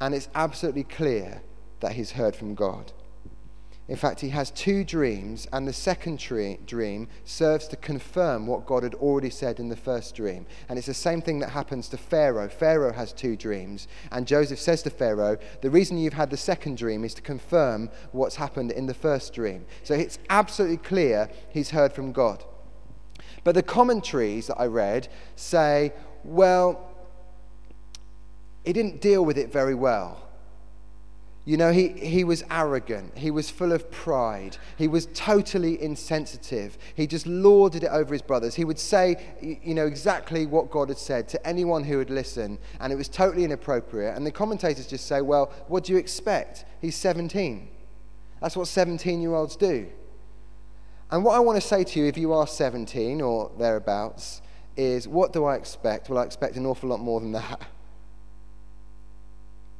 And 0.00 0.14
it's 0.14 0.28
absolutely 0.34 0.84
clear 0.84 1.42
that 1.80 1.92
he's 1.92 2.12
heard 2.12 2.36
from 2.36 2.54
God. 2.54 2.92
In 3.90 3.96
fact, 3.96 4.20
he 4.20 4.28
has 4.28 4.52
two 4.52 4.84
dreams, 4.84 5.48
and 5.52 5.66
the 5.66 5.72
second 5.72 6.18
dream 6.18 7.08
serves 7.24 7.66
to 7.66 7.76
confirm 7.76 8.46
what 8.46 8.64
God 8.64 8.84
had 8.84 8.94
already 8.94 9.30
said 9.30 9.58
in 9.58 9.68
the 9.68 9.74
first 9.74 10.14
dream. 10.14 10.46
And 10.68 10.78
it's 10.78 10.86
the 10.86 10.94
same 10.94 11.20
thing 11.20 11.40
that 11.40 11.50
happens 11.50 11.88
to 11.88 11.96
Pharaoh. 11.96 12.48
Pharaoh 12.48 12.92
has 12.92 13.12
two 13.12 13.34
dreams, 13.34 13.88
and 14.12 14.28
Joseph 14.28 14.60
says 14.60 14.84
to 14.84 14.90
Pharaoh, 14.90 15.38
The 15.60 15.70
reason 15.70 15.98
you've 15.98 16.12
had 16.12 16.30
the 16.30 16.36
second 16.36 16.76
dream 16.76 17.02
is 17.02 17.14
to 17.14 17.22
confirm 17.22 17.90
what's 18.12 18.36
happened 18.36 18.70
in 18.70 18.86
the 18.86 18.94
first 18.94 19.34
dream. 19.34 19.66
So 19.82 19.94
it's 19.94 20.20
absolutely 20.30 20.76
clear 20.76 21.28
he's 21.48 21.70
heard 21.70 21.92
from 21.92 22.12
God. 22.12 22.44
But 23.42 23.56
the 23.56 23.62
commentaries 23.64 24.46
that 24.46 24.60
I 24.60 24.66
read 24.66 25.08
say, 25.34 25.94
well, 26.22 26.92
he 28.64 28.72
didn't 28.72 29.00
deal 29.00 29.24
with 29.24 29.36
it 29.36 29.50
very 29.52 29.74
well. 29.74 30.29
You 31.50 31.56
know, 31.56 31.72
he, 31.72 31.88
he 31.88 32.22
was 32.22 32.44
arrogant. 32.48 33.18
He 33.18 33.32
was 33.32 33.50
full 33.50 33.72
of 33.72 33.90
pride. 33.90 34.56
He 34.78 34.86
was 34.86 35.06
totally 35.14 35.82
insensitive. 35.82 36.78
He 36.94 37.08
just 37.08 37.26
lorded 37.26 37.82
it 37.82 37.88
over 37.88 38.12
his 38.14 38.22
brothers. 38.22 38.54
He 38.54 38.64
would 38.64 38.78
say, 38.78 39.16
you 39.42 39.74
know, 39.74 39.84
exactly 39.84 40.46
what 40.46 40.70
God 40.70 40.90
had 40.90 40.98
said 40.98 41.28
to 41.30 41.44
anyone 41.44 41.82
who 41.82 41.98
would 41.98 42.08
listen, 42.08 42.56
and 42.78 42.92
it 42.92 42.96
was 42.96 43.08
totally 43.08 43.42
inappropriate. 43.42 44.16
And 44.16 44.24
the 44.24 44.30
commentators 44.30 44.86
just 44.86 45.08
say, 45.08 45.22
well, 45.22 45.52
what 45.66 45.82
do 45.82 45.92
you 45.92 45.98
expect? 45.98 46.66
He's 46.80 46.94
17. 46.94 47.68
That's 48.40 48.56
what 48.56 48.68
17 48.68 49.20
year 49.20 49.34
olds 49.34 49.56
do. 49.56 49.88
And 51.10 51.24
what 51.24 51.34
I 51.34 51.40
want 51.40 51.60
to 51.60 51.66
say 51.66 51.82
to 51.82 51.98
you, 51.98 52.06
if 52.06 52.16
you 52.16 52.32
are 52.32 52.46
17 52.46 53.20
or 53.20 53.50
thereabouts, 53.58 54.40
is 54.76 55.08
what 55.08 55.32
do 55.32 55.46
I 55.46 55.56
expect? 55.56 56.10
Well, 56.10 56.20
I 56.20 56.26
expect 56.26 56.54
an 56.54 56.64
awful 56.64 56.90
lot 56.90 57.00
more 57.00 57.18
than 57.18 57.32
that. 57.32 57.60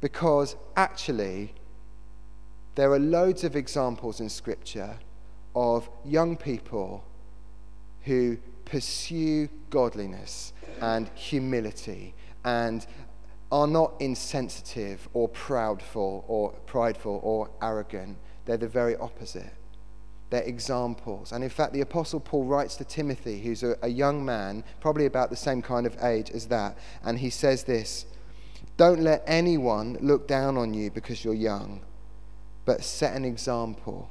Because 0.01 0.55
actually, 0.75 1.53
there 2.75 2.91
are 2.91 2.99
loads 2.99 3.43
of 3.43 3.55
examples 3.55 4.19
in 4.19 4.29
Scripture 4.29 4.97
of 5.55 5.89
young 6.05 6.37
people 6.37 7.03
who 8.03 8.37
pursue 8.65 9.49
godliness 9.69 10.53
and 10.79 11.09
humility 11.13 12.13
and 12.45 12.87
are 13.51 13.67
not 13.67 13.93
insensitive 13.99 15.09
or 15.13 15.27
proudful 15.29 16.23
or 16.27 16.51
prideful 16.65 17.19
or 17.23 17.49
arrogant. 17.61 18.17
They're 18.45 18.57
the 18.57 18.67
very 18.67 18.95
opposite. 18.95 19.53
They're 20.29 20.43
examples. 20.43 21.33
And 21.33 21.43
in 21.43 21.49
fact, 21.49 21.73
the 21.73 21.81
Apostle 21.81 22.21
Paul 22.21 22.45
writes 22.45 22.77
to 22.77 22.85
Timothy, 22.85 23.41
who's 23.41 23.63
a, 23.63 23.75
a 23.81 23.89
young 23.89 24.23
man, 24.23 24.63
probably 24.79 25.05
about 25.05 25.29
the 25.29 25.35
same 25.35 25.61
kind 25.61 25.85
of 25.85 26.01
age 26.01 26.31
as 26.31 26.47
that, 26.47 26.77
and 27.03 27.19
he 27.19 27.29
says 27.29 27.65
this 27.65 28.05
Don't 28.77 29.01
let 29.01 29.23
anyone 29.27 29.97
look 29.99 30.29
down 30.29 30.55
on 30.55 30.73
you 30.73 30.89
because 30.89 31.25
you're 31.25 31.33
young 31.33 31.81
but 32.65 32.83
set 32.83 33.15
an 33.15 33.25
example. 33.25 34.09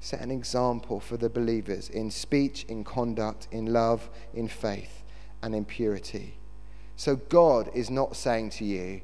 Set 0.00 0.20
an 0.20 0.30
example 0.30 1.00
for 1.00 1.16
the 1.16 1.28
believers 1.28 1.88
in 1.88 2.10
speech, 2.10 2.64
in 2.64 2.84
conduct, 2.84 3.48
in 3.50 3.72
love, 3.72 4.08
in 4.32 4.48
faith, 4.48 5.02
and 5.42 5.54
in 5.54 5.64
purity. 5.64 6.38
So 6.96 7.16
God 7.16 7.70
is 7.74 7.90
not 7.90 8.16
saying 8.16 8.50
to 8.50 8.64
you, 8.64 9.00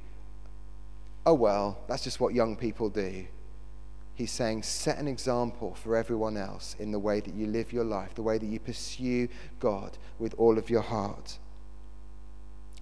oh, 1.27 1.35
well, 1.35 1.79
that's 1.89 2.05
just 2.05 2.21
what 2.21 2.35
young 2.35 2.57
people 2.57 2.89
do. 2.89 3.27
He's 4.15 4.31
saying, 4.31 4.63
set 4.63 4.99
an 4.99 5.09
example 5.09 5.75
for 5.75 5.97
everyone 5.97 6.37
else 6.37 6.77
in 6.79 6.93
the 6.93 6.99
way 6.99 7.21
that 7.21 7.35
you 7.35 7.47
live 7.49 7.73
your 7.73 7.85
life, 7.85 8.15
the 8.15 8.23
way 8.23 8.39
that 8.39 8.47
you 8.47 8.61
pursue 8.61 9.29
God 9.59 9.99
with 10.19 10.35
all 10.39 10.57
of 10.57 10.71
your 10.71 10.83
heart. 10.83 11.39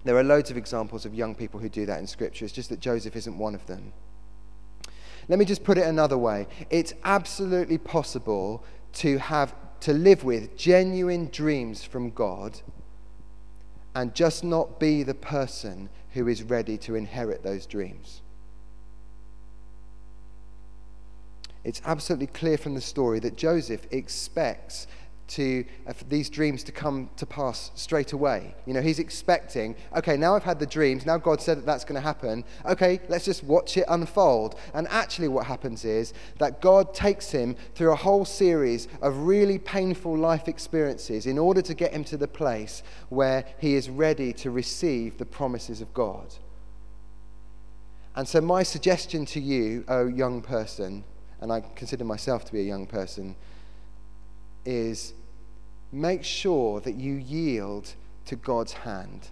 There 0.03 0.17
are 0.17 0.23
loads 0.23 0.51
of 0.51 0.57
examples 0.57 1.05
of 1.05 1.15
young 1.15 1.33
people 1.33 1.59
who 1.59 1.69
do 1.69 1.85
that 1.87 1.99
in 1.99 2.05
Scripture. 2.05 2.45
It's 2.45 2.53
just 2.53 2.69
that 2.69 2.79
Joseph 2.79 3.15
isn't 3.15 3.37
one 3.37 3.55
of 3.55 3.65
them. 3.65 3.93
Let 5.29 5.39
me 5.39 5.45
just 5.45 5.63
put 5.63 5.77
it 5.77 5.85
another 5.87 6.17
way. 6.17 6.47
It's 6.69 6.93
absolutely 7.03 7.77
possible 7.77 8.63
to 8.93 9.17
have 9.17 9.55
to 9.81 9.93
live 9.93 10.23
with 10.23 10.55
genuine 10.57 11.29
dreams 11.31 11.83
from 11.83 12.11
God 12.11 12.59
and 13.95 14.13
just 14.15 14.43
not 14.43 14.79
be 14.79 15.03
the 15.03 15.13
person 15.13 15.89
who 16.11 16.27
is 16.27 16.43
ready 16.43 16.77
to 16.79 16.95
inherit 16.95 17.43
those 17.43 17.65
dreams. 17.65 18.21
It's 21.63 21.81
absolutely 21.85 22.27
clear 22.27 22.57
from 22.57 22.75
the 22.75 22.81
story 22.81 23.19
that 23.19 23.37
Joseph 23.37 23.87
expects 23.91 24.87
to 25.33 25.65
uh, 25.87 25.93
these 26.09 26.29
dreams 26.29 26.63
to 26.63 26.71
come 26.71 27.09
to 27.17 27.25
pass 27.25 27.71
straight 27.75 28.13
away. 28.13 28.53
You 28.65 28.73
know, 28.73 28.81
he's 28.81 28.99
expecting, 28.99 29.75
okay, 29.95 30.15
now 30.15 30.35
I've 30.35 30.43
had 30.43 30.59
the 30.59 30.65
dreams, 30.65 31.05
now 31.05 31.17
God 31.17 31.41
said 31.41 31.57
that 31.57 31.65
that's 31.65 31.83
going 31.83 31.95
to 31.95 32.01
happen. 32.01 32.43
Okay, 32.65 32.99
let's 33.09 33.25
just 33.25 33.43
watch 33.43 33.75
it 33.77 33.85
unfold. 33.87 34.59
And 34.73 34.87
actually, 34.89 35.27
what 35.27 35.45
happens 35.45 35.85
is 35.85 36.13
that 36.37 36.61
God 36.61 36.93
takes 36.93 37.31
him 37.31 37.55
through 37.73 37.91
a 37.91 37.95
whole 37.95 38.25
series 38.25 38.87
of 39.01 39.17
really 39.17 39.57
painful 39.57 40.15
life 40.15 40.47
experiences 40.47 41.25
in 41.25 41.39
order 41.39 41.61
to 41.63 41.73
get 41.73 41.93
him 41.93 42.03
to 42.05 42.17
the 42.17 42.27
place 42.27 42.83
where 43.09 43.45
he 43.57 43.73
is 43.73 43.89
ready 43.89 44.33
to 44.33 44.51
receive 44.51 45.17
the 45.17 45.25
promises 45.25 45.81
of 45.81 45.93
God. 45.93 46.35
And 48.15 48.27
so, 48.27 48.39
my 48.41 48.61
suggestion 48.61 49.25
to 49.27 49.39
you, 49.39 49.83
oh 49.87 50.05
young 50.05 50.41
person, 50.43 51.03
and 51.41 51.51
I 51.51 51.61
consider 51.75 52.05
myself 52.05 52.45
to 52.45 52.53
be 52.53 52.59
a 52.59 52.63
young 52.63 52.85
person, 52.85 53.35
is 54.65 55.13
make 55.93 56.23
sure 56.23 56.79
that 56.81 56.95
you 56.95 57.13
yield 57.13 57.93
to 58.25 58.35
God's 58.35 58.73
hand 58.73 59.29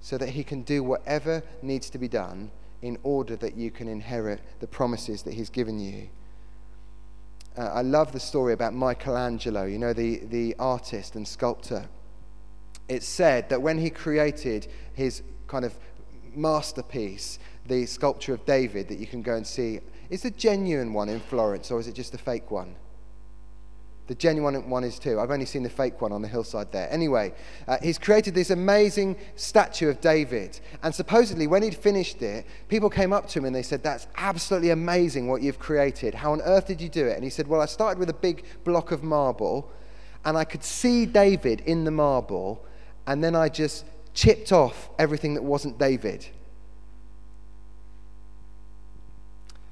so 0.00 0.16
that 0.16 0.30
He 0.30 0.44
can 0.44 0.62
do 0.62 0.82
whatever 0.82 1.42
needs 1.62 1.90
to 1.90 1.98
be 1.98 2.08
done 2.08 2.50
in 2.80 2.96
order 3.02 3.36
that 3.36 3.56
you 3.56 3.70
can 3.70 3.88
inherit 3.88 4.40
the 4.60 4.66
promises 4.66 5.22
that 5.22 5.34
He's 5.34 5.50
given 5.50 5.78
you. 5.78 6.08
Uh, 7.58 7.62
I 7.62 7.82
love 7.82 8.12
the 8.12 8.20
story 8.20 8.52
about 8.52 8.74
Michelangelo, 8.74 9.64
you 9.64 9.78
know, 9.78 9.92
the, 9.92 10.20
the 10.24 10.54
artist 10.58 11.16
and 11.16 11.26
sculptor. 11.26 11.88
It's 12.88 13.06
said 13.06 13.48
that 13.50 13.60
when 13.60 13.78
he 13.78 13.90
created 13.90 14.68
his 14.94 15.22
kind 15.46 15.64
of 15.64 15.74
masterpiece, 16.34 17.38
the 17.66 17.86
sculpture 17.86 18.34
of 18.34 18.44
David 18.46 18.88
that 18.88 18.98
you 18.98 19.06
can 19.06 19.22
go 19.22 19.34
and 19.34 19.46
see, 19.46 19.80
is 20.10 20.22
the 20.22 20.30
genuine 20.30 20.92
one 20.92 21.08
in 21.08 21.20
Florence 21.20 21.70
or 21.70 21.80
is 21.80 21.88
it 21.88 21.94
just 21.94 22.14
a 22.14 22.18
fake 22.18 22.50
one? 22.50 22.76
The 24.10 24.16
genuine 24.16 24.68
one 24.68 24.82
is 24.82 24.98
too. 24.98 25.20
I've 25.20 25.30
only 25.30 25.46
seen 25.46 25.62
the 25.62 25.70
fake 25.70 26.00
one 26.00 26.10
on 26.10 26.20
the 26.20 26.26
hillside 26.26 26.72
there. 26.72 26.90
Anyway, 26.90 27.32
uh, 27.68 27.78
he's 27.80 27.96
created 27.96 28.34
this 28.34 28.50
amazing 28.50 29.14
statue 29.36 29.88
of 29.88 30.00
David. 30.00 30.58
And 30.82 30.92
supposedly, 30.92 31.46
when 31.46 31.62
he'd 31.62 31.76
finished 31.76 32.20
it, 32.20 32.44
people 32.66 32.90
came 32.90 33.12
up 33.12 33.28
to 33.28 33.38
him 33.38 33.44
and 33.44 33.54
they 33.54 33.62
said, 33.62 33.84
That's 33.84 34.08
absolutely 34.16 34.70
amazing 34.70 35.28
what 35.28 35.42
you've 35.42 35.60
created. 35.60 36.12
How 36.12 36.32
on 36.32 36.42
earth 36.42 36.66
did 36.66 36.80
you 36.80 36.88
do 36.88 37.06
it? 37.06 37.14
And 37.14 37.22
he 37.22 37.30
said, 37.30 37.46
Well, 37.46 37.60
I 37.60 37.66
started 37.66 38.00
with 38.00 38.10
a 38.10 38.14
big 38.14 38.44
block 38.64 38.90
of 38.90 39.04
marble, 39.04 39.70
and 40.24 40.36
I 40.36 40.42
could 40.42 40.64
see 40.64 41.06
David 41.06 41.60
in 41.60 41.84
the 41.84 41.92
marble, 41.92 42.66
and 43.06 43.22
then 43.22 43.36
I 43.36 43.48
just 43.48 43.84
chipped 44.12 44.50
off 44.50 44.90
everything 44.98 45.34
that 45.34 45.44
wasn't 45.44 45.78
David. 45.78 46.26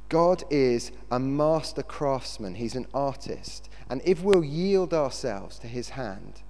God 0.08 0.44
is 0.48 0.92
a 1.10 1.18
master 1.18 1.82
craftsman, 1.82 2.54
He's 2.54 2.76
an 2.76 2.86
artist. 2.94 3.67
And 3.90 4.02
if 4.04 4.22
we'll 4.22 4.44
yield 4.44 4.92
ourselves 4.92 5.58
to 5.60 5.66
his 5.66 5.90
hand, 5.90 6.42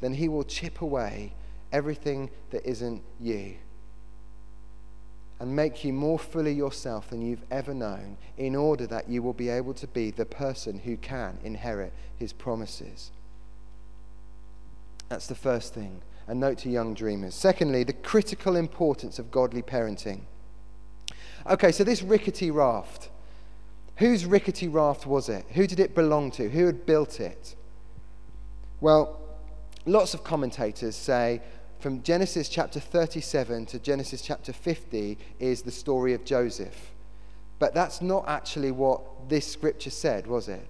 then 0.00 0.14
he 0.14 0.28
will 0.28 0.44
chip 0.44 0.80
away 0.80 1.34
everything 1.72 2.30
that 2.50 2.64
isn't 2.64 3.02
you 3.20 3.56
and 5.40 5.54
make 5.54 5.84
you 5.84 5.92
more 5.92 6.18
fully 6.18 6.52
yourself 6.52 7.10
than 7.10 7.22
you've 7.22 7.44
ever 7.50 7.72
known 7.72 8.16
in 8.36 8.56
order 8.56 8.86
that 8.86 9.08
you 9.08 9.22
will 9.22 9.32
be 9.32 9.48
able 9.48 9.74
to 9.74 9.86
be 9.86 10.10
the 10.10 10.24
person 10.24 10.80
who 10.80 10.96
can 10.96 11.38
inherit 11.44 11.92
his 12.16 12.32
promises. 12.32 13.12
That's 15.08 15.26
the 15.26 15.34
first 15.34 15.74
thing. 15.74 16.02
A 16.26 16.34
note 16.34 16.58
to 16.58 16.68
young 16.68 16.92
dreamers. 16.92 17.34
Secondly, 17.34 17.84
the 17.84 17.92
critical 17.92 18.56
importance 18.56 19.18
of 19.18 19.30
godly 19.30 19.62
parenting. 19.62 20.22
Okay, 21.48 21.72
so 21.72 21.84
this 21.84 22.02
rickety 22.02 22.50
raft 22.50 23.08
Whose 23.98 24.24
rickety 24.24 24.68
raft 24.68 25.06
was 25.06 25.28
it? 25.28 25.44
Who 25.54 25.66
did 25.66 25.80
it 25.80 25.94
belong 25.94 26.30
to? 26.32 26.48
Who 26.48 26.66
had 26.66 26.86
built 26.86 27.18
it? 27.18 27.56
Well, 28.80 29.20
lots 29.86 30.14
of 30.14 30.22
commentators 30.22 30.94
say 30.94 31.42
from 31.80 32.02
Genesis 32.04 32.48
chapter 32.48 32.78
37 32.78 33.66
to 33.66 33.78
Genesis 33.80 34.22
chapter 34.22 34.52
50 34.52 35.18
is 35.40 35.62
the 35.62 35.72
story 35.72 36.14
of 36.14 36.24
Joseph. 36.24 36.92
But 37.58 37.74
that's 37.74 38.00
not 38.00 38.24
actually 38.28 38.70
what 38.70 39.28
this 39.28 39.50
scripture 39.50 39.90
said, 39.90 40.28
was 40.28 40.48
it? 40.48 40.66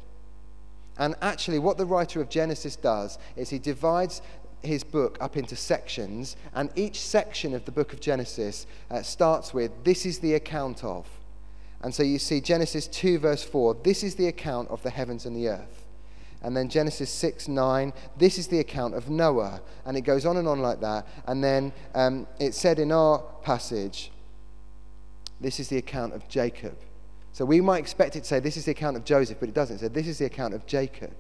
And 0.97 1.15
actually, 1.21 1.59
what 1.59 1.77
the 1.77 1.87
writer 1.87 2.23
of 2.23 2.31
Genesis 2.31 2.77
does 2.77 3.19
is 3.37 3.51
he 3.51 3.59
divides 3.59 4.23
his 4.63 4.83
book 4.83 5.19
up 5.21 5.37
into 5.37 5.55
sections, 5.55 6.35
and 6.55 6.71
each 6.75 7.01
section 7.01 7.55
of 7.55 7.67
the 7.67 7.73
book 7.73 7.93
of 7.93 8.01
Genesis 8.01 8.67
uh, 8.91 9.03
starts 9.03 9.53
with 9.53 9.71
this 9.85 10.07
is 10.07 10.19
the 10.19 10.35
account 10.35 10.83
of. 10.83 11.07
And 11.83 11.95
so 11.95 12.03
you 12.03 12.19
see 12.19 12.41
Genesis 12.41 12.89
2, 12.89 13.19
verse 13.19 13.45
4, 13.45 13.75
this 13.85 14.03
is 14.03 14.17
the 14.17 14.27
account 14.27 14.69
of 14.69 14.83
the 14.83 14.91
heavens 14.91 15.27
and 15.27 15.37
the 15.37 15.49
earth. 15.49 15.85
And 16.43 16.57
then 16.57 16.69
Genesis 16.69 17.11
6, 17.11 17.49
9, 17.49 17.93
this 18.17 18.39
is 18.39 18.47
the 18.47 18.61
account 18.61 18.95
of 18.95 19.11
Noah. 19.11 19.61
And 19.85 19.97
it 19.97 20.03
goes 20.03 20.25
on 20.25 20.37
and 20.37 20.47
on 20.47 20.61
like 20.61 20.81
that. 20.81 21.07
And 21.27 21.43
then 21.43 21.73
um, 21.95 22.27
it 22.39 22.55
said 22.55 22.79
in 22.79 22.93
our 22.93 23.19
passage, 23.43 24.13
this 25.41 25.61
is 25.61 25.69
the 25.69 25.79
account 25.79 26.15
of 26.15 26.29
Jacob. 26.29 26.77
So 27.33 27.45
we 27.45 27.61
might 27.61 27.79
expect 27.79 28.17
it 28.17 28.21
to 28.21 28.27
say, 28.27 28.41
this 28.41 28.57
is 28.57 28.65
the 28.65 28.73
account 28.73 28.97
of 28.97 29.05
Joseph, 29.05 29.39
but 29.39 29.49
it 29.49 29.55
doesn't. 29.55 29.77
It 29.77 29.81
said, 29.81 29.95
this 29.95 30.09
is 30.09 30.19
the 30.19 30.25
account 30.25 30.55
of 30.55 30.67
Jacob. 30.67 31.15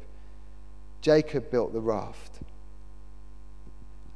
Jacob 1.00 1.50
built 1.50 1.72
the 1.72 1.80
raft. 1.80 2.40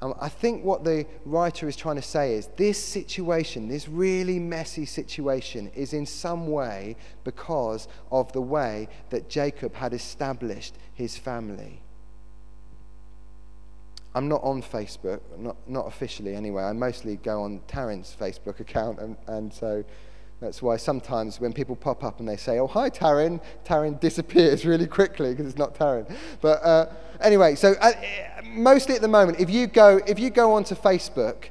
And 0.02 0.14
I 0.20 0.28
think 0.28 0.64
what 0.64 0.82
the 0.82 1.06
writer 1.24 1.68
is 1.68 1.76
trying 1.76 1.94
to 1.94 2.02
say 2.02 2.34
is 2.34 2.48
this 2.56 2.76
situation, 2.76 3.68
this 3.68 3.88
really 3.88 4.40
messy 4.40 4.84
situation, 4.84 5.70
is 5.76 5.92
in 5.92 6.06
some 6.06 6.48
way 6.48 6.96
because 7.22 7.86
of 8.10 8.32
the 8.32 8.40
way 8.40 8.88
that 9.10 9.28
Jacob 9.28 9.76
had 9.76 9.94
established 9.94 10.74
his 10.92 11.16
family. 11.16 11.80
I'm 14.12 14.26
not 14.26 14.42
on 14.42 14.60
Facebook, 14.60 15.20
not, 15.38 15.56
not 15.68 15.86
officially 15.86 16.34
anyway. 16.34 16.64
I 16.64 16.72
mostly 16.72 17.14
go 17.16 17.44
on 17.44 17.60
Taryn's 17.68 18.14
Facebook 18.20 18.58
account, 18.58 18.98
and, 18.98 19.16
and 19.28 19.54
so 19.54 19.84
that's 20.42 20.60
why 20.60 20.76
sometimes 20.76 21.40
when 21.40 21.52
people 21.52 21.76
pop 21.76 22.02
up 22.02 22.18
and 22.18 22.28
they 22.28 22.36
say, 22.36 22.58
Oh, 22.58 22.66
hi, 22.66 22.90
Taryn, 22.90 23.40
Taryn 23.64 23.98
disappears 24.00 24.64
really 24.66 24.86
quickly 24.86 25.30
because 25.30 25.46
it's 25.46 25.58
not 25.58 25.74
Taryn. 25.74 26.12
But 26.40 26.62
uh, 26.64 26.86
anyway, 27.20 27.54
so 27.54 27.74
uh, 27.80 27.92
mostly 28.44 28.94
at 28.94 29.00
the 29.00 29.08
moment, 29.08 29.40
if 29.40 29.48
you 29.48 29.66
go, 29.66 30.00
if 30.06 30.18
you 30.18 30.30
go 30.30 30.52
onto 30.52 30.74
Facebook, 30.74 31.44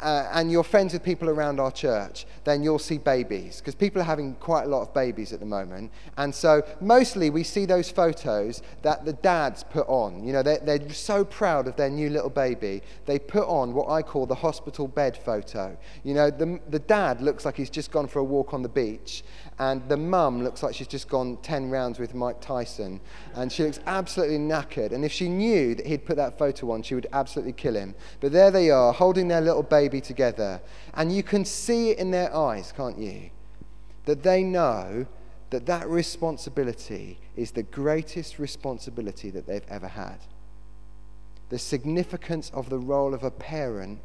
uh, 0.00 0.28
and 0.32 0.50
you're 0.50 0.64
friends 0.64 0.92
with 0.92 1.02
people 1.02 1.30
around 1.30 1.58
our 1.58 1.70
church, 1.70 2.26
then 2.44 2.62
you'll 2.62 2.78
see 2.78 2.98
babies 2.98 3.58
because 3.58 3.74
people 3.74 4.00
are 4.00 4.04
having 4.04 4.34
quite 4.34 4.64
a 4.64 4.68
lot 4.68 4.82
of 4.82 4.92
babies 4.92 5.32
at 5.32 5.40
the 5.40 5.46
moment. 5.46 5.90
And 6.16 6.34
so 6.34 6.62
mostly 6.80 7.30
we 7.30 7.42
see 7.42 7.64
those 7.64 7.90
photos 7.90 8.62
that 8.82 9.04
the 9.04 9.14
dads 9.14 9.64
put 9.64 9.86
on. 9.88 10.24
You 10.24 10.32
know, 10.32 10.42
they're, 10.42 10.58
they're 10.58 10.90
so 10.90 11.24
proud 11.24 11.66
of 11.66 11.76
their 11.76 11.90
new 11.90 12.10
little 12.10 12.30
baby. 12.30 12.82
They 13.06 13.18
put 13.18 13.48
on 13.48 13.72
what 13.72 13.88
I 13.88 14.02
call 14.02 14.26
the 14.26 14.34
hospital 14.34 14.86
bed 14.86 15.16
photo. 15.16 15.76
You 16.04 16.14
know, 16.14 16.30
the, 16.30 16.60
the 16.68 16.78
dad 16.78 17.22
looks 17.22 17.44
like 17.44 17.56
he's 17.56 17.70
just 17.70 17.90
gone 17.90 18.06
for 18.06 18.18
a 18.18 18.24
walk 18.24 18.52
on 18.52 18.62
the 18.62 18.68
beach, 18.68 19.24
and 19.58 19.88
the 19.88 19.96
mum 19.96 20.44
looks 20.44 20.62
like 20.62 20.74
she's 20.74 20.86
just 20.86 21.08
gone 21.08 21.38
10 21.38 21.70
rounds 21.70 21.98
with 21.98 22.14
Mike 22.14 22.42
Tyson. 22.42 23.00
And 23.34 23.50
she 23.50 23.62
looks 23.62 23.80
absolutely 23.86 24.36
knackered. 24.36 24.92
And 24.92 25.02
if 25.02 25.12
she 25.12 25.30
knew 25.30 25.74
that 25.74 25.86
he'd 25.86 26.04
put 26.04 26.16
that 26.16 26.38
photo 26.38 26.72
on, 26.72 26.82
she 26.82 26.94
would 26.94 27.06
absolutely 27.12 27.54
kill 27.54 27.74
him. 27.74 27.94
But 28.20 28.32
there 28.32 28.50
they 28.50 28.70
are, 28.70 28.92
holding 28.92 29.28
their 29.28 29.40
little 29.40 29.62
baby 29.62 30.02
together. 30.02 30.60
And 30.92 31.10
you 31.10 31.22
can 31.22 31.46
see 31.46 31.90
it 31.90 31.98
in 31.98 32.10
their 32.10 32.34
eyes, 32.36 32.72
can't 32.76 32.98
you? 32.98 33.30
That 34.04 34.22
they 34.22 34.42
know 34.42 35.06
that 35.48 35.64
that 35.64 35.88
responsibility 35.88 37.18
is 37.34 37.52
the 37.52 37.62
greatest 37.62 38.38
responsibility 38.38 39.30
that 39.30 39.46
they've 39.46 39.64
ever 39.68 39.88
had. 39.88 40.18
The 41.48 41.58
significance 41.58 42.50
of 42.52 42.68
the 42.68 42.78
role 42.78 43.14
of 43.14 43.22
a 43.22 43.30
parent, 43.30 44.00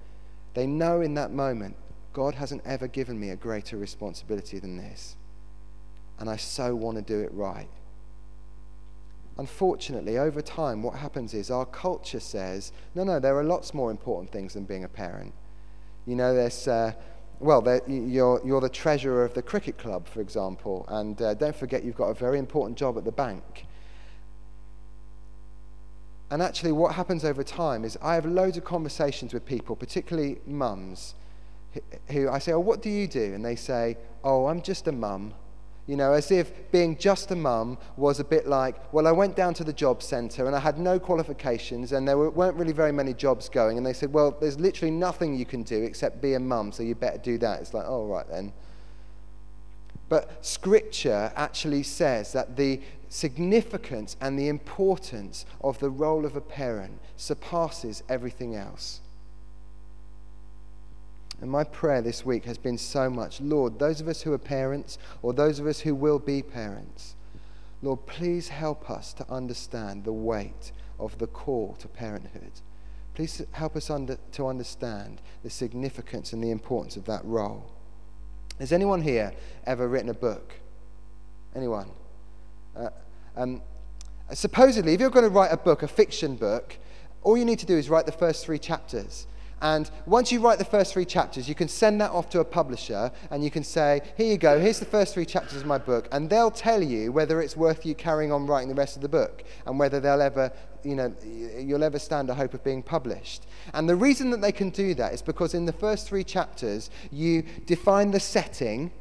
they 0.53 0.65
know 0.65 1.01
in 1.01 1.15
that 1.15 1.31
moment, 1.31 1.75
God 2.13 2.35
hasn't 2.35 2.61
ever 2.65 2.87
given 2.87 3.19
me 3.19 3.31
a 3.31 3.35
greater 3.35 3.75
responsibility 3.75 4.59
than 4.59 4.77
this 4.77 5.17
and 6.21 6.29
I 6.29 6.35
so 6.35 6.75
want 6.75 6.97
to 6.97 7.01
do 7.01 7.19
it 7.19 7.33
right. 7.33 7.67
Unfortunately, 9.39 10.19
over 10.19 10.39
time, 10.39 10.83
what 10.83 10.93
happens 10.93 11.33
is 11.33 11.49
our 11.49 11.65
culture 11.65 12.19
says, 12.19 12.71
no, 12.93 13.03
no, 13.03 13.19
there 13.19 13.35
are 13.35 13.43
lots 13.43 13.73
more 13.73 13.89
important 13.89 14.31
things 14.31 14.53
than 14.53 14.65
being 14.65 14.83
a 14.83 14.87
parent. 14.87 15.33
You 16.05 16.15
know, 16.15 16.35
there's, 16.35 16.67
uh, 16.67 16.93
well, 17.39 17.65
you're, 17.87 18.39
you're 18.45 18.61
the 18.61 18.69
treasurer 18.69 19.25
of 19.25 19.33
the 19.33 19.41
cricket 19.41 19.79
club, 19.79 20.07
for 20.07 20.21
example, 20.21 20.85
and 20.89 21.19
uh, 21.19 21.33
don't 21.33 21.55
forget 21.55 21.83
you've 21.83 21.97
got 21.97 22.09
a 22.09 22.13
very 22.13 22.37
important 22.37 22.77
job 22.77 22.99
at 22.99 23.03
the 23.03 23.11
bank. 23.11 23.65
And 26.29 26.39
actually, 26.43 26.71
what 26.71 26.93
happens 26.93 27.25
over 27.25 27.43
time 27.43 27.83
is 27.83 27.97
I 27.99 28.13
have 28.13 28.27
loads 28.27 28.57
of 28.57 28.63
conversations 28.63 29.33
with 29.33 29.43
people, 29.43 29.75
particularly 29.75 30.39
mums, 30.45 31.15
who 32.09 32.29
I 32.29 32.37
say, 32.37 32.53
Oh, 32.53 32.59
what 32.59 32.83
do 32.83 32.91
you 32.91 33.07
do? 33.07 33.33
And 33.33 33.43
they 33.43 33.55
say, 33.55 33.97
Oh, 34.23 34.45
I'm 34.45 34.61
just 34.61 34.87
a 34.87 34.91
mum. 34.91 35.33
You 35.91 35.97
know, 35.97 36.13
as 36.13 36.31
if 36.31 36.71
being 36.71 36.97
just 36.97 37.31
a 37.31 37.35
mum 37.35 37.77
was 37.97 38.21
a 38.21 38.23
bit 38.23 38.47
like, 38.47 38.93
well, 38.93 39.07
I 39.07 39.11
went 39.11 39.35
down 39.35 39.53
to 39.55 39.65
the 39.65 39.73
job 39.73 40.01
centre 40.01 40.47
and 40.47 40.55
I 40.55 40.59
had 40.59 40.79
no 40.79 40.97
qualifications 40.97 41.91
and 41.91 42.07
there 42.07 42.17
weren't 42.17 42.55
really 42.55 42.71
very 42.71 42.93
many 42.93 43.13
jobs 43.13 43.49
going. 43.49 43.75
And 43.75 43.85
they 43.85 43.91
said, 43.91 44.13
well, 44.13 44.31
there's 44.39 44.57
literally 44.57 44.91
nothing 44.91 45.35
you 45.35 45.45
can 45.45 45.63
do 45.63 45.83
except 45.83 46.21
be 46.21 46.35
a 46.35 46.39
mum, 46.39 46.71
so 46.71 46.81
you 46.81 46.95
better 46.95 47.17
do 47.17 47.37
that. 47.39 47.59
It's 47.59 47.73
like, 47.73 47.83
oh, 47.85 48.05
right 48.05 48.25
then. 48.29 48.53
But 50.07 50.45
Scripture 50.45 51.33
actually 51.35 51.83
says 51.83 52.31
that 52.31 52.55
the 52.55 52.79
significance 53.09 54.15
and 54.21 54.39
the 54.39 54.47
importance 54.47 55.45
of 55.59 55.77
the 55.79 55.89
role 55.89 56.25
of 56.25 56.37
a 56.37 56.41
parent 56.41 57.01
surpasses 57.17 58.01
everything 58.07 58.55
else. 58.55 59.01
And 61.41 61.49
my 61.49 61.63
prayer 61.63 62.01
this 62.01 62.23
week 62.23 62.45
has 62.45 62.57
been 62.57 62.77
so 62.77 63.09
much 63.09 63.41
Lord, 63.41 63.79
those 63.79 63.99
of 63.99 64.07
us 64.07 64.21
who 64.21 64.31
are 64.31 64.37
parents 64.37 64.97
or 65.21 65.33
those 65.33 65.59
of 65.59 65.65
us 65.67 65.79
who 65.79 65.95
will 65.95 66.19
be 66.19 66.43
parents, 66.43 67.15
Lord, 67.81 68.05
please 68.05 68.49
help 68.49 68.89
us 68.89 69.11
to 69.13 69.29
understand 69.29 70.03
the 70.03 70.13
weight 70.13 70.71
of 70.99 71.17
the 71.17 71.25
call 71.25 71.75
to 71.79 71.87
parenthood. 71.87 72.51
Please 73.15 73.41
help 73.51 73.75
us 73.75 73.89
under, 73.89 74.17
to 74.33 74.47
understand 74.47 75.19
the 75.43 75.49
significance 75.49 76.31
and 76.31 76.43
the 76.43 76.51
importance 76.51 76.95
of 76.95 77.05
that 77.05 77.25
role. 77.25 77.71
Has 78.59 78.71
anyone 78.71 79.01
here 79.01 79.33
ever 79.65 79.87
written 79.87 80.09
a 80.09 80.13
book? 80.13 80.53
Anyone? 81.55 81.89
Uh, 82.77 82.89
um, 83.35 83.63
supposedly, 84.31 84.93
if 84.93 84.99
you're 84.99 85.09
going 85.09 85.25
to 85.25 85.31
write 85.31 85.51
a 85.51 85.57
book, 85.57 85.81
a 85.81 85.87
fiction 85.87 86.35
book, 86.35 86.77
All 87.23 87.37
you 87.37 87.45
need 87.45 87.59
to 87.59 87.65
do 87.65 87.77
is 87.77 87.89
write 87.89 88.05
the 88.05 88.11
first 88.11 88.45
three 88.45 88.59
chapters. 88.59 89.27
And 89.61 89.89
once 90.07 90.31
you 90.31 90.39
write 90.39 90.57
the 90.57 90.65
first 90.65 90.93
three 90.93 91.05
chapters, 91.05 91.47
you 91.47 91.53
can 91.53 91.67
send 91.67 92.01
that 92.01 92.09
off 92.11 92.29
to 92.31 92.39
a 92.39 92.45
publisher 92.45 93.11
and 93.29 93.43
you 93.43 93.51
can 93.51 93.63
say, 93.63 94.01
Here 94.17 94.25
you 94.25 94.37
go, 94.37 94.59
here's 94.59 94.79
the 94.79 94.85
first 94.85 95.13
three 95.13 95.25
chapters 95.25 95.61
of 95.61 95.67
my 95.67 95.77
book. 95.77 96.07
And 96.11 96.29
they'll 96.29 96.51
tell 96.51 96.81
you 96.81 97.11
whether 97.11 97.41
it's 97.41 97.55
worth 97.55 97.85
you 97.85 97.93
carrying 97.93 98.31
on 98.31 98.47
writing 98.47 98.69
the 98.69 98.75
rest 98.75 98.95
of 98.95 99.03
the 99.03 99.09
book 99.09 99.43
and 99.67 99.77
whether 99.77 99.99
they'll 99.99 100.21
ever, 100.21 100.51
you 100.83 100.95
know, 100.95 101.13
you'll 101.23 101.83
ever 101.83 101.99
stand 101.99 102.29
a 102.31 102.33
hope 102.33 102.55
of 102.55 102.63
being 102.63 102.81
published. 102.81 103.45
And 103.73 103.87
the 103.87 103.95
reason 103.95 104.31
that 104.31 104.41
they 104.41 104.51
can 104.51 104.71
do 104.71 104.95
that 104.95 105.13
is 105.13 105.21
because 105.21 105.53
in 105.53 105.65
the 105.65 105.73
first 105.73 106.07
three 106.07 106.23
chapters, 106.23 106.89
you 107.11 107.43
define 107.67 108.11
the 108.11 108.19
setting 108.19 108.91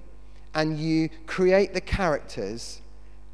and 0.54 0.78
you 0.78 1.08
create 1.26 1.72
the 1.72 1.80
characters 1.80 2.82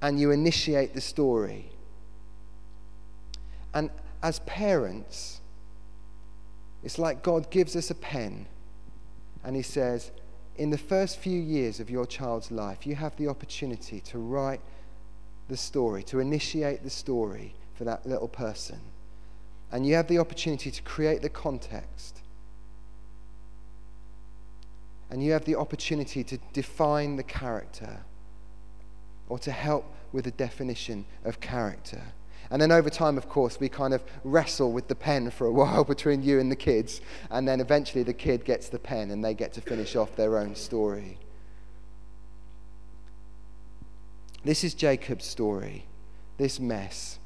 and 0.00 0.21
you 0.21 0.30
initiate 0.30 0.95
the 0.95 1.00
story. 1.00 1.71
And 3.75 3.90
as 4.23 4.38
parents, 4.40 5.35
it's 6.86 7.00
like 7.00 7.24
God 7.24 7.50
gives 7.50 7.74
us 7.74 7.90
a 7.90 7.96
pen 7.96 8.46
and 9.42 9.56
He 9.56 9.62
says, 9.62 10.12
in 10.54 10.70
the 10.70 10.78
first 10.78 11.18
few 11.18 11.40
years 11.40 11.80
of 11.80 11.90
your 11.90 12.06
child's 12.06 12.52
life, 12.52 12.86
you 12.86 12.94
have 12.94 13.16
the 13.16 13.26
opportunity 13.26 13.98
to 14.02 14.18
write 14.18 14.60
the 15.48 15.56
story, 15.56 16.04
to 16.04 16.20
initiate 16.20 16.84
the 16.84 16.90
story 16.90 17.56
for 17.74 17.82
that 17.82 18.06
little 18.06 18.28
person. 18.28 18.78
And 19.72 19.84
you 19.84 19.96
have 19.96 20.06
the 20.06 20.20
opportunity 20.20 20.70
to 20.70 20.82
create 20.82 21.22
the 21.22 21.28
context. 21.28 22.20
And 25.10 25.24
you 25.24 25.32
have 25.32 25.44
the 25.44 25.56
opportunity 25.56 26.22
to 26.22 26.38
define 26.52 27.16
the 27.16 27.24
character 27.24 27.98
or 29.28 29.40
to 29.40 29.50
help 29.50 29.92
with 30.12 30.24
the 30.24 30.30
definition 30.30 31.04
of 31.24 31.40
character. 31.40 32.02
And 32.50 32.62
then 32.62 32.70
over 32.70 32.90
time, 32.90 33.18
of 33.18 33.28
course, 33.28 33.58
we 33.58 33.68
kind 33.68 33.92
of 33.92 34.02
wrestle 34.24 34.72
with 34.72 34.88
the 34.88 34.94
pen 34.94 35.30
for 35.30 35.46
a 35.46 35.52
while 35.60 35.84
between 35.84 36.22
you 36.22 36.38
and 36.38 36.50
the 36.50 36.56
kids. 36.56 37.00
And 37.30 37.46
then 37.46 37.60
eventually 37.60 38.04
the 38.04 38.14
kid 38.14 38.44
gets 38.44 38.68
the 38.68 38.78
pen 38.78 39.10
and 39.10 39.24
they 39.24 39.34
get 39.34 39.52
to 39.54 39.60
finish 39.60 39.96
off 39.96 40.14
their 40.16 40.38
own 40.38 40.54
story. 40.54 41.18
This 44.44 44.62
is 44.62 44.74
Jacob's 44.74 45.24
story, 45.24 45.86
this 46.38 46.60
mess. 46.60 47.18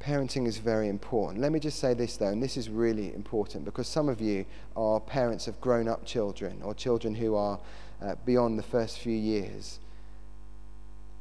Parenting 0.00 0.46
is 0.46 0.56
very 0.56 0.88
important. 0.88 1.42
Let 1.42 1.52
me 1.52 1.60
just 1.60 1.78
say 1.78 1.92
this, 1.92 2.16
though, 2.16 2.28
and 2.28 2.42
this 2.42 2.56
is 2.56 2.70
really 2.70 3.12
important 3.12 3.66
because 3.66 3.86
some 3.86 4.08
of 4.08 4.22
you 4.22 4.46
are 4.76 4.98
parents 4.98 5.46
of 5.46 5.60
grown 5.60 5.88
up 5.88 6.06
children 6.06 6.62
or 6.62 6.72
children 6.72 7.14
who 7.14 7.34
are 7.34 7.60
uh, 8.00 8.14
beyond 8.24 8.58
the 8.58 8.62
first 8.62 8.98
few 8.98 9.12
years. 9.12 9.80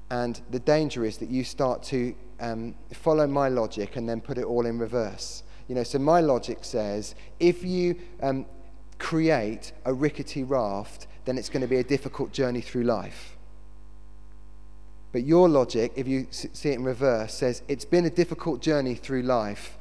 And 0.09 0.39
the 0.51 0.59
danger 0.59 1.03
is 1.05 1.17
that 1.17 1.29
you 1.29 1.43
start 1.43 1.83
to 1.83 2.15
um, 2.39 2.75
follow 2.93 3.27
my 3.27 3.49
logic 3.49 3.95
and 3.95 4.07
then 4.07 4.21
put 4.21 4.37
it 4.37 4.45
all 4.45 4.65
in 4.65 4.79
reverse. 4.79 5.43
You 5.67 5.75
know, 5.75 5.83
so 5.83 5.99
my 5.99 6.21
logic 6.21 6.59
says 6.61 7.15
if 7.39 7.63
you 7.63 7.95
um, 8.21 8.45
create 8.99 9.73
a 9.85 9.93
rickety 9.93 10.43
raft, 10.43 11.07
then 11.25 11.37
it's 11.37 11.49
going 11.49 11.61
to 11.61 11.67
be 11.67 11.77
a 11.77 11.83
difficult 11.83 12.31
journey 12.31 12.61
through 12.61 12.83
life. 12.83 13.37
But 15.11 15.23
your 15.23 15.49
logic, 15.49 15.93
if 15.95 16.07
you 16.07 16.27
see 16.29 16.69
it 16.69 16.75
in 16.75 16.83
reverse, 16.83 17.33
says 17.33 17.63
it's 17.67 17.85
been 17.85 18.05
a 18.05 18.09
difficult 18.09 18.61
journey 18.61 18.95
through 18.95 19.23
life. 19.23 19.77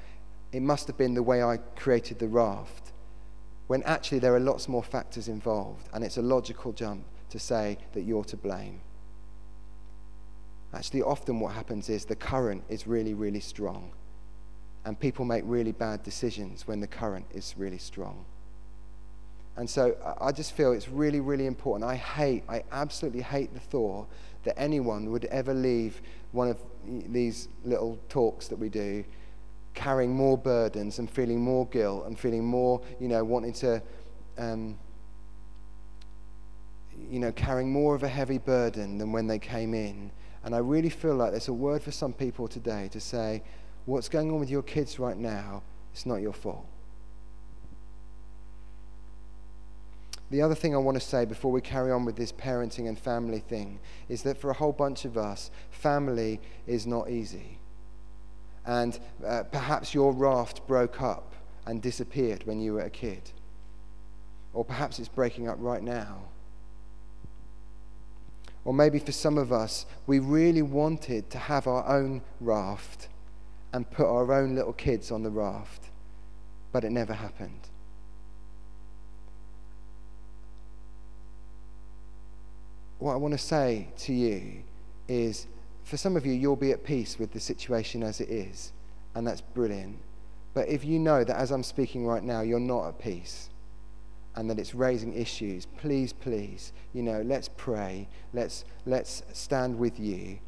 It 0.53 0.61
must 0.63 0.87
have 0.87 0.97
been 0.97 1.15
the 1.15 1.23
way 1.23 1.43
I 1.43 1.59
created 1.77 2.19
the 2.19 2.29
raft. 2.29 2.93
When 3.67 3.83
actually 3.83 4.21
there 4.21 4.35
are 4.35 4.41
lots 4.41 4.69
more 4.69 4.83
factors 4.83 5.29
involved, 5.29 5.89
and 5.93 6.05
it's 6.05 6.17
a 6.17 6.23
logical 6.23 6.73
jump 6.73 7.05
to 7.31 7.39
say 7.39 7.79
that 7.93 8.03
you're 8.03 8.25
to 8.25 8.37
blame. 8.37 8.81
Actually, 10.77 11.03
often 11.03 11.41
what 11.41 11.53
happens 11.55 11.89
is 11.89 12.05
the 12.05 12.15
current 12.15 12.63
is 12.69 12.87
really, 12.87 13.15
really 13.15 13.41
strong. 13.41 13.93
And 14.85 14.99
people 15.01 15.25
make 15.25 15.43
really 15.47 15.73
bad 15.73 16.03
decisions 16.03 16.69
when 16.69 16.81
the 16.81 16.87
current 16.87 17.25
is 17.33 17.55
really 17.57 17.79
strong. 17.79 18.25
And 19.57 19.69
so 19.69 19.97
I 20.21 20.33
just 20.33 20.53
feel 20.53 20.73
it's 20.73 20.89
really, 20.89 21.21
really 21.21 21.47
important. 21.47 21.91
I 21.91 21.97
hate, 21.97 22.45
I 22.47 22.63
absolutely 22.73 23.23
hate 23.23 23.55
the 23.55 23.61
thought 23.61 24.07
that 24.45 24.59
anyone 24.59 25.11
would 25.13 25.25
ever 25.27 25.55
leave 25.55 26.03
one 26.33 26.49
of 26.49 26.59
these 26.87 27.49
little 27.65 27.99
talks 28.11 28.49
that 28.49 28.59
we 28.59 28.69
do 28.69 29.03
carrying 29.73 30.15
more 30.15 30.39
burdens 30.39 30.99
and 30.99 31.09
feeling 31.11 31.41
more 31.41 31.67
guilt 31.67 32.07
and 32.07 32.19
feeling 32.19 32.45
more, 32.45 32.81
you 32.99 33.09
know, 33.09 33.23
wanting 33.23 33.53
to, 33.53 33.81
um, 34.39 34.79
you 37.11 37.19
know, 37.19 37.31
carrying 37.33 37.71
more 37.71 37.95
of 37.95 38.03
a 38.03 38.09
heavy 38.09 38.39
burden 38.39 38.99
than 38.99 39.13
when 39.13 39.27
they 39.27 39.39
came 39.39 39.75
in. 39.75 40.11
And 40.47 40.55
I 40.55 40.59
really 40.59 40.91
feel 40.91 41.17
like 41.17 41.33
there's 41.33 41.49
a 41.49 41.53
word 41.53 41.83
for 41.83 41.91
some 41.91 42.13
people 42.13 42.47
today 42.47 42.89
to 42.93 43.01
say, 43.01 43.43
what's 43.85 44.09
going 44.09 44.31
on 44.31 44.39
with 44.39 44.49
your 44.49 44.63
kids 44.63 44.97
right 44.97 45.17
now, 45.17 45.65
it's 45.93 46.07
not 46.07 46.23
your 46.23 46.33
fault. 46.33 46.65
The 50.31 50.43
other 50.43 50.55
thing 50.55 50.73
I 50.73 50.79
want 50.79 51.01
to 51.01 51.05
say 51.05 51.25
before 51.25 51.51
we 51.51 51.61
carry 51.61 51.91
on 51.91 52.05
with 52.05 52.15
this 52.15 52.31
parenting 52.31 52.89
and 52.89 52.97
family 52.97 53.41
thing 53.41 53.81
is 54.09 54.23
that 54.23 54.39
for 54.39 54.51
a 54.51 54.55
whole 54.55 54.71
bunch 54.71 55.05
of 55.05 55.19
us, 55.19 55.51
family 55.71 56.41
is 56.69 56.87
not 56.87 57.11
easy. 57.11 57.59
And 58.65 59.01
uh, 59.27 59.43
perhaps 59.51 59.95
your 59.95 60.13
raft 60.13 60.65
broke 60.69 61.03
up 61.03 61.35
and 61.67 61.83
disappeared 61.83 62.47
when 62.47 62.61
you 62.61 62.75
were 62.75 62.83
a 62.83 62.91
kid. 62.91 63.33
Or 64.53 64.65
perhaps 64.65 65.01
it's 65.01 65.09
breaking 65.09 65.49
up 65.49 65.57
right 65.59 65.83
now. 65.83 66.29
Or 68.67 68.75
maybe 68.75 68.99
for 68.99 69.13
some 69.13 69.39
of 69.39 69.53
us, 69.53 69.87
we 70.09 70.19
really 70.19 70.61
wanted 70.61 71.31
to 71.31 71.39
have 71.39 71.69
our 71.69 71.87
own 71.87 72.21
raft 72.41 73.09
and 73.73 73.89
put 73.89 74.07
our 74.07 74.33
own 74.33 74.57
little 74.57 74.73
kids 74.73 75.13
on 75.13 75.23
the 75.23 75.31
raft, 75.31 75.85
but 76.73 76.83
it 76.83 76.91
never 76.91 77.15
happened. 77.15 77.69
What 82.99 83.13
I 83.13 83.17
want 83.17 83.33
to 83.33 83.39
say 83.39 83.87
to 83.99 84.13
you 84.13 84.65
is 85.07 85.47
for 85.85 85.97
some 85.97 86.17
of 86.17 86.27
you, 86.27 86.33
you'll 86.33 86.57
be 86.57 86.73
at 86.73 86.83
peace 86.83 87.21
with 87.21 87.33
the 87.33 87.39
situation 87.39 88.03
as 88.03 88.21
it 88.21 88.29
is, 88.29 88.73
and 89.15 89.25
that's 89.25 89.43
brilliant. 89.43 89.97
But 90.55 90.67
if 90.67 90.85
you 90.85 90.99
know 90.99 91.23
that 91.23 91.37
as 91.37 91.53
I'm 91.53 91.63
speaking 91.63 92.05
right 92.05 92.25
now, 92.25 92.41
you're 92.41 92.59
not 92.59 92.89
at 92.89 92.99
peace, 92.99 93.49
and 94.37 94.51
that 94.51 94.59
it's 94.59 94.75
raising 94.75 95.15
issues, 95.15 95.67
please, 95.79 96.13
please, 96.13 96.73
you 96.93 97.03
know, 97.03 97.23
let's 97.23 97.49
pray. 97.57 98.07
Let's, 98.35 98.65
let's 98.85 99.23
stand 99.33 99.79
with 99.79 99.99
you. 99.99 100.39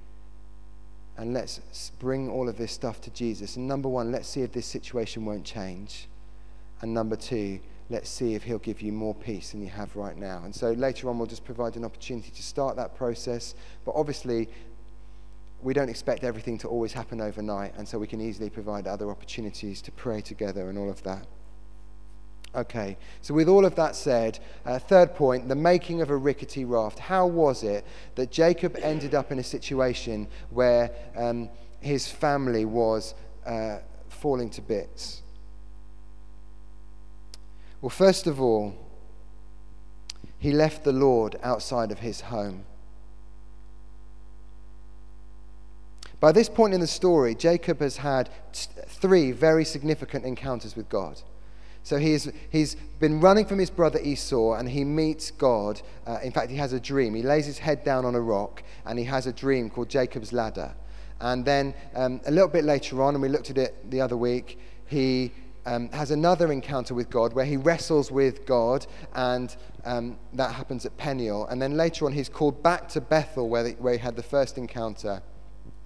And 1.17 1.35
let's 1.35 1.91
bring 1.99 2.31
all 2.31 2.49
of 2.49 2.59
this 2.59 2.71
stuff 2.71 3.01
to 3.03 3.11
Jesus. 3.11 3.57
And 3.57 3.67
number 3.67 3.89
one, 3.89 4.13
let's 4.13 4.29
see 4.29 4.43
if 4.43 4.53
this 4.53 4.67
situation 4.67 5.25
won't 5.25 5.45
change. 5.45 6.07
And 6.81 6.95
number 6.95 7.17
two, 7.17 7.59
let's 7.91 8.09
see 8.09 8.35
if 8.35 8.45
he'll 8.45 8.59
give 8.59 8.83
you 8.83 8.93
more 8.93 9.15
peace 9.15 9.51
than 9.51 9.63
you 9.63 9.71
have 9.71 9.97
right 9.97 10.17
now. 10.17 10.43
And 10.45 10.55
so 10.55 10.71
later 10.73 11.09
on, 11.09 11.19
we'll 11.19 11.27
just 11.27 11.45
provide 11.45 11.75
an 11.77 11.85
opportunity 11.85 12.31
to 12.31 12.43
start 12.43 12.77
that 12.77 12.95
process. 12.95 13.55
But 13.85 13.95
obviously, 13.97 14.49
we 15.63 15.75
don't 15.75 15.89
expect 15.89 16.23
everything 16.23 16.59
to 16.59 16.69
always 16.69 16.93
happen 16.93 17.21
overnight. 17.21 17.75
And 17.77 17.89
so 17.89 17.99
we 17.99 18.07
can 18.07 18.21
easily 18.21 18.51
provide 18.51 18.87
other 18.87 19.11
opportunities 19.11 19.81
to 19.83 19.91
pray 19.91 20.21
together 20.21 20.69
and 20.69 20.79
all 20.79 20.91
of 20.91 21.03
that. 21.03 21.27
Okay, 22.55 22.97
so 23.21 23.35
with 23.35 23.49
all 23.49 23.67
of 23.67 23.75
that 23.75 23.95
said, 23.95 24.39
uh, 24.65 24.79
third 24.79 25.15
point, 25.15 25.49
the 25.49 25.55
making 25.55 26.01
of 26.01 26.09
a 26.09 26.17
rickety 26.17 26.65
raft. 26.65 26.99
How 26.99 27.27
was 27.27 27.63
it 27.63 27.85
that 28.15 28.31
Jacob 28.31 28.77
ended 28.83 29.15
up 29.15 29.31
in 29.31 29.39
a 29.39 29.45
situation 29.45 30.27
where 30.51 30.91
um, 31.15 31.51
his 31.81 32.09
family 32.09 32.65
was 32.65 33.15
uh, 33.45 33.79
falling 34.09 34.49
to 34.51 34.63
bits? 34.63 35.23
Well, 37.83 37.91
first 37.91 38.27
of 38.27 38.41
all, 38.41 38.75
he 40.39 40.53
left 40.53 40.85
the 40.85 40.93
Lord 40.93 41.37
outside 41.43 41.93
of 41.93 41.99
his 41.99 42.23
home. 42.23 42.65
By 46.19 46.33
this 46.33 46.49
point 46.49 46.75
in 46.75 46.81
the 46.81 46.87
story, 46.87 47.35
Jacob 47.35 47.81
has 47.81 47.99
had 47.99 48.31
t- 48.53 48.71
three 48.87 49.33
very 49.33 49.65
significant 49.65 50.25
encounters 50.25 50.75
with 50.75 50.89
God. 50.89 51.23
So 51.89 51.97
he's, 51.97 52.31
he's 52.51 52.75
been 53.01 53.19
running 53.19 53.47
from 53.47 53.59
his 53.59 53.71
brother 53.71 53.99
Esau 53.99 54.53
and 54.53 54.69
he 54.69 54.85
meets 54.85 55.31
God. 55.31 55.81
Uh, 56.07 56.19
in 56.23 56.33
fact, 56.33 56.51
he 56.51 56.59
has 56.59 56.75
a 56.75 56.81
dream. 56.81 57.15
He 57.15 57.23
lays 57.23 57.47
his 57.47 57.57
head 57.57 57.83
down 57.83 58.05
on 58.05 58.15
a 58.15 58.21
rock 58.21 58.63
and 58.85 58.99
he 58.99 59.07
has 59.07 59.27
a 59.27 59.33
dream 59.33 59.71
called 59.71 59.89
Jacob's 59.89 60.31
Ladder. 60.31 60.75
And 61.19 61.47
then 61.47 61.73
um, 61.95 62.21
a 62.27 62.31
little 62.31 62.51
bit 62.51 62.65
later 62.65 63.03
on, 63.03 63.15
and 63.15 63.23
we 63.23 63.31
looked 63.31 63.49
at 63.49 63.57
it 63.57 63.91
the 63.91 64.03
other 64.03 64.19
week, 64.19 64.59
he 64.85 65.33
um, 65.65 65.89
has 65.93 66.11
another 66.11 66.53
encounter 66.53 66.93
with 66.93 67.09
God 67.09 67.33
where 67.33 67.47
he 67.47 67.57
wrestles 67.57 68.11
with 68.13 68.45
God, 68.45 68.87
and 69.15 69.57
um, 69.87 70.19
that 70.35 70.53
happens 70.53 70.85
at 70.85 70.95
Peniel. 70.99 71.47
And 71.47 71.61
then 71.61 71.79
later 71.79 72.05
on, 72.05 72.13
he's 72.13 72.29
called 72.29 72.63
back 72.63 72.91
to 72.91 73.01
Bethel 73.01 73.49
where, 73.49 73.63
the, 73.63 73.71
where 73.79 73.95
he 73.95 73.99
had 73.99 74.15
the 74.15 74.23
first 74.23 74.59
encounter. 74.59 75.23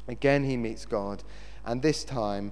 Again, 0.09 0.43
he 0.43 0.57
meets 0.57 0.85
God, 0.85 1.23
and 1.65 1.81
this 1.81 2.03
time, 2.03 2.51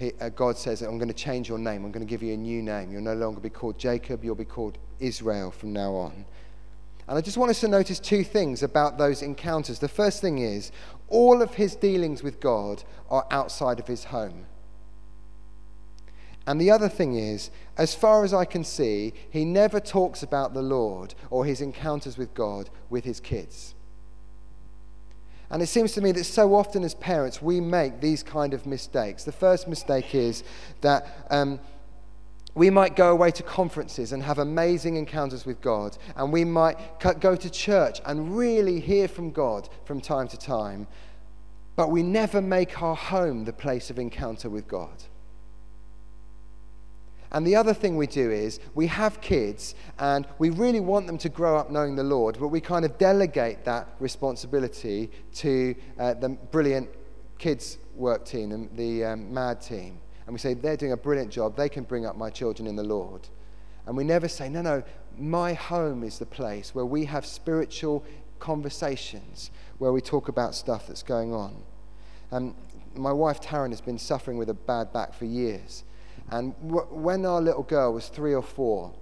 he, 0.00 0.12
uh, 0.18 0.30
God 0.30 0.56
says, 0.56 0.80
I'm 0.80 0.96
going 0.96 1.08
to 1.08 1.14
change 1.14 1.46
your 1.46 1.58
name. 1.58 1.84
I'm 1.84 1.92
going 1.92 2.04
to 2.04 2.08
give 2.08 2.22
you 2.22 2.32
a 2.32 2.36
new 2.36 2.62
name. 2.62 2.90
You'll 2.90 3.02
no 3.02 3.14
longer 3.14 3.38
be 3.38 3.50
called 3.50 3.78
Jacob, 3.78 4.24
you'll 4.24 4.34
be 4.34 4.46
called 4.46 4.78
Israel 4.98 5.50
from 5.50 5.74
now 5.74 5.92
on. 5.94 6.24
And 7.06 7.18
I 7.18 7.20
just 7.20 7.36
want 7.36 7.50
us 7.50 7.60
to 7.60 7.68
notice 7.68 8.00
two 8.00 8.24
things 8.24 8.62
about 8.62 8.96
those 8.96 9.20
encounters. 9.20 9.78
The 9.78 9.88
first 9.88 10.22
thing 10.22 10.38
is, 10.38 10.72
all 11.08 11.42
of 11.42 11.54
his 11.54 11.74
dealings 11.74 12.22
with 12.22 12.40
God 12.40 12.82
are 13.10 13.26
outside 13.30 13.78
of 13.78 13.86
his 13.86 14.04
home. 14.04 14.46
And 16.46 16.58
the 16.58 16.70
other 16.70 16.88
thing 16.88 17.16
is, 17.16 17.50
as 17.76 17.94
far 17.94 18.24
as 18.24 18.32
I 18.32 18.46
can 18.46 18.64
see, 18.64 19.12
he 19.28 19.44
never 19.44 19.80
talks 19.80 20.22
about 20.22 20.54
the 20.54 20.62
Lord 20.62 21.14
or 21.28 21.44
his 21.44 21.60
encounters 21.60 22.16
with 22.16 22.32
God 22.32 22.70
with 22.88 23.04
his 23.04 23.20
kids. 23.20 23.74
And 25.50 25.62
it 25.62 25.66
seems 25.66 25.92
to 25.92 26.00
me 26.00 26.12
that 26.12 26.24
so 26.24 26.54
often 26.54 26.84
as 26.84 26.94
parents, 26.94 27.42
we 27.42 27.60
make 27.60 28.00
these 28.00 28.22
kind 28.22 28.54
of 28.54 28.66
mistakes. 28.66 29.24
The 29.24 29.32
first 29.32 29.66
mistake 29.66 30.14
is 30.14 30.44
that 30.80 31.26
um, 31.30 31.58
we 32.54 32.70
might 32.70 32.96
go 32.96 33.10
away 33.10 33.30
to 33.32 33.42
conferences 33.42 34.12
and 34.12 34.22
have 34.22 34.38
amazing 34.38 34.96
encounters 34.96 35.44
with 35.44 35.60
God, 35.60 35.96
and 36.16 36.32
we 36.32 36.44
might 36.44 36.76
go 37.20 37.34
to 37.34 37.50
church 37.50 38.00
and 38.06 38.36
really 38.36 38.80
hear 38.80 39.08
from 39.08 39.30
God 39.30 39.68
from 39.84 40.00
time 40.00 40.28
to 40.28 40.38
time, 40.38 40.86
but 41.76 41.90
we 41.90 42.02
never 42.02 42.40
make 42.40 42.82
our 42.82 42.96
home 42.96 43.44
the 43.44 43.52
place 43.52 43.90
of 43.90 43.98
encounter 43.98 44.50
with 44.50 44.68
God. 44.68 45.04
And 47.32 47.46
the 47.46 47.54
other 47.54 47.72
thing 47.72 47.96
we 47.96 48.08
do 48.08 48.30
is 48.30 48.58
we 48.74 48.88
have 48.88 49.20
kids 49.20 49.74
and 49.98 50.26
we 50.38 50.50
really 50.50 50.80
want 50.80 51.06
them 51.06 51.18
to 51.18 51.28
grow 51.28 51.56
up 51.56 51.70
knowing 51.70 51.94
the 51.94 52.02
Lord, 52.02 52.38
but 52.40 52.48
we 52.48 52.60
kind 52.60 52.84
of 52.84 52.98
delegate 52.98 53.64
that 53.64 53.88
responsibility 54.00 55.10
to 55.34 55.74
uh, 55.98 56.14
the 56.14 56.30
brilliant 56.30 56.88
kids 57.38 57.78
work 57.94 58.24
team, 58.24 58.50
the, 58.50 58.68
the 58.76 59.04
um, 59.04 59.32
MAD 59.32 59.60
team. 59.60 60.00
And 60.26 60.34
we 60.34 60.38
say, 60.38 60.54
they're 60.54 60.76
doing 60.76 60.92
a 60.92 60.96
brilliant 60.96 61.30
job. 61.30 61.56
They 61.56 61.68
can 61.68 61.84
bring 61.84 62.04
up 62.04 62.16
my 62.16 62.30
children 62.30 62.66
in 62.66 62.76
the 62.76 62.84
Lord. 62.84 63.28
And 63.86 63.96
we 63.96 64.04
never 64.04 64.28
say, 64.28 64.48
no, 64.48 64.62
no, 64.62 64.82
my 65.16 65.54
home 65.54 66.02
is 66.02 66.18
the 66.18 66.26
place 66.26 66.74
where 66.74 66.84
we 66.84 67.04
have 67.06 67.24
spiritual 67.24 68.04
conversations, 68.38 69.50
where 69.78 69.92
we 69.92 70.00
talk 70.00 70.28
about 70.28 70.54
stuff 70.54 70.86
that's 70.86 71.02
going 71.02 71.32
on. 71.32 71.62
Um, 72.32 72.54
my 72.94 73.12
wife 73.12 73.40
Taryn 73.40 73.70
has 73.70 73.80
been 73.80 73.98
suffering 73.98 74.36
with 74.36 74.50
a 74.50 74.54
bad 74.54 74.92
back 74.92 75.14
for 75.14 75.24
years. 75.24 75.84
And 76.30 76.54
w- 76.62 76.86
when 76.90 77.26
our 77.26 77.40
little 77.40 77.62
girl 77.62 77.92
was 77.92 78.08
three 78.08 78.34
or 78.34 78.42
four, 78.42 78.92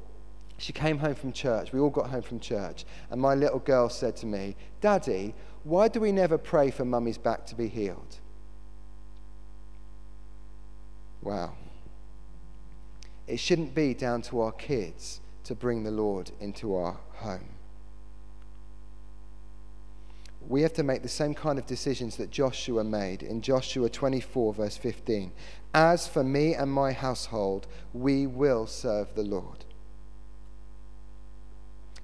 she 0.57 0.73
came 0.73 0.99
home 0.99 1.14
from 1.14 1.33
church. 1.33 1.73
We 1.73 1.79
all 1.79 1.91
got 1.91 2.11
home 2.11 2.23
from 2.23 2.41
church. 2.41 2.85
And 3.11 3.21
my 3.21 3.35
little 3.35 3.61
girl 3.61 3.88
said 3.88 4.17
to 4.17 4.27
me, 4.27 4.57
Daddy, 4.81 5.35
why 5.62 5.88
do 5.88 6.01
we 6.01 6.11
never 6.11 6.38
pray 6.38 6.71
for 6.71 6.85
mummy's 6.85 7.19
back 7.19 7.47
to 7.47 7.55
be 7.55 7.69
healed? 7.69 8.19
Wow. 11.23 11.55
It 13.27 13.38
shouldn't 13.38 13.75
be 13.75 13.93
down 13.93 14.23
to 14.23 14.41
our 14.41 14.53
kids 14.53 15.21
to 15.45 15.55
bring 15.55 15.85
the 15.85 15.91
Lord 15.91 16.31
into 16.41 16.75
our 16.75 16.99
home. 17.17 17.58
We 20.49 20.63
have 20.63 20.73
to 20.75 20.83
make 20.83 21.03
the 21.03 21.09
same 21.09 21.35
kind 21.35 21.59
of 21.59 21.67
decisions 21.67 22.17
that 22.17 22.31
Joshua 22.31 22.83
made 22.83 23.23
in 23.23 23.43
Joshua 23.43 23.91
24, 23.91 24.55
verse 24.55 24.79
15. 24.79 25.31
As 25.75 26.09
for 26.09 26.25
me 26.25 26.55
and 26.55 26.73
my 26.73 26.93
household, 26.93 27.67
we 27.93 28.27
will 28.27 28.67
serve 28.67 29.15
the 29.15 29.23
Lord. 29.23 29.67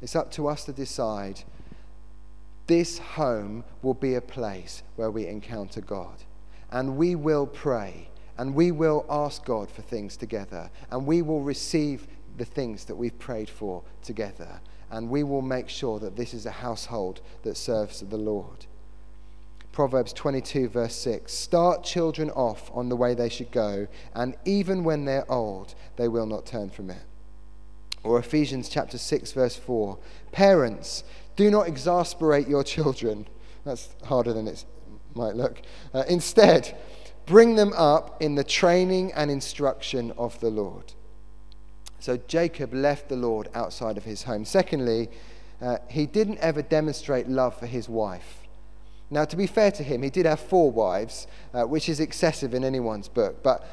It's 0.02 0.14
up 0.14 0.30
to 0.32 0.46
us 0.46 0.66
to 0.66 0.72
decide 0.74 1.44
this 2.66 2.98
home 2.98 3.64
will 3.80 3.94
be 3.94 4.14
a 4.14 4.20
place 4.20 4.82
where 4.96 5.10
we 5.10 5.26
encounter 5.26 5.80
God. 5.80 6.16
And 6.70 6.98
we 6.98 7.14
will 7.14 7.46
pray 7.46 8.08
and 8.36 8.54
we 8.54 8.72
will 8.72 9.06
ask 9.08 9.42
God 9.46 9.70
for 9.70 9.80
things 9.80 10.18
together. 10.18 10.70
And 10.90 11.06
we 11.06 11.22
will 11.22 11.40
receive 11.40 12.06
the 12.36 12.44
things 12.44 12.84
that 12.86 12.96
we've 12.96 13.18
prayed 13.18 13.48
for 13.48 13.82
together. 14.02 14.60
And 14.94 15.10
we 15.10 15.24
will 15.24 15.42
make 15.42 15.68
sure 15.68 15.98
that 15.98 16.14
this 16.14 16.32
is 16.32 16.46
a 16.46 16.52
household 16.52 17.20
that 17.42 17.56
serves 17.56 17.98
the 17.98 18.16
Lord. 18.16 18.66
Proverbs 19.72 20.12
22, 20.12 20.68
verse 20.68 20.94
6 20.94 21.32
Start 21.32 21.82
children 21.82 22.30
off 22.30 22.70
on 22.72 22.88
the 22.88 22.94
way 22.94 23.12
they 23.12 23.28
should 23.28 23.50
go, 23.50 23.88
and 24.14 24.36
even 24.44 24.84
when 24.84 25.04
they're 25.04 25.28
old, 25.28 25.74
they 25.96 26.06
will 26.06 26.26
not 26.26 26.46
turn 26.46 26.70
from 26.70 26.90
it. 26.90 27.02
Or 28.04 28.20
Ephesians 28.20 28.68
chapter 28.68 28.96
6, 28.96 29.32
verse 29.32 29.56
4 29.56 29.98
Parents, 30.30 31.02
do 31.34 31.50
not 31.50 31.66
exasperate 31.66 32.46
your 32.46 32.62
children. 32.62 33.26
That's 33.64 33.88
harder 34.04 34.32
than 34.32 34.46
it 34.46 34.64
might 35.12 35.34
look. 35.34 35.60
Uh, 35.92 36.04
instead, 36.08 36.78
bring 37.26 37.56
them 37.56 37.72
up 37.76 38.22
in 38.22 38.36
the 38.36 38.44
training 38.44 39.12
and 39.14 39.28
instruction 39.28 40.12
of 40.12 40.38
the 40.38 40.50
Lord. 40.50 40.92
So 42.04 42.18
Jacob 42.28 42.74
left 42.74 43.08
the 43.08 43.16
Lord 43.16 43.48
outside 43.54 43.96
of 43.96 44.04
his 44.04 44.24
home. 44.24 44.44
Secondly, 44.44 45.08
uh, 45.62 45.78
he 45.88 46.04
didn't 46.04 46.36
ever 46.36 46.60
demonstrate 46.60 47.30
love 47.30 47.58
for 47.58 47.64
his 47.64 47.88
wife. 47.88 48.42
Now, 49.08 49.24
to 49.24 49.34
be 49.36 49.46
fair 49.46 49.70
to 49.70 49.82
him, 49.82 50.02
he 50.02 50.10
did 50.10 50.26
have 50.26 50.38
four 50.38 50.70
wives, 50.70 51.26
uh, 51.54 51.62
which 51.62 51.88
is 51.88 52.00
excessive 52.00 52.52
in 52.52 52.62
anyone's 52.62 53.08
book. 53.08 53.42
But 53.42 53.66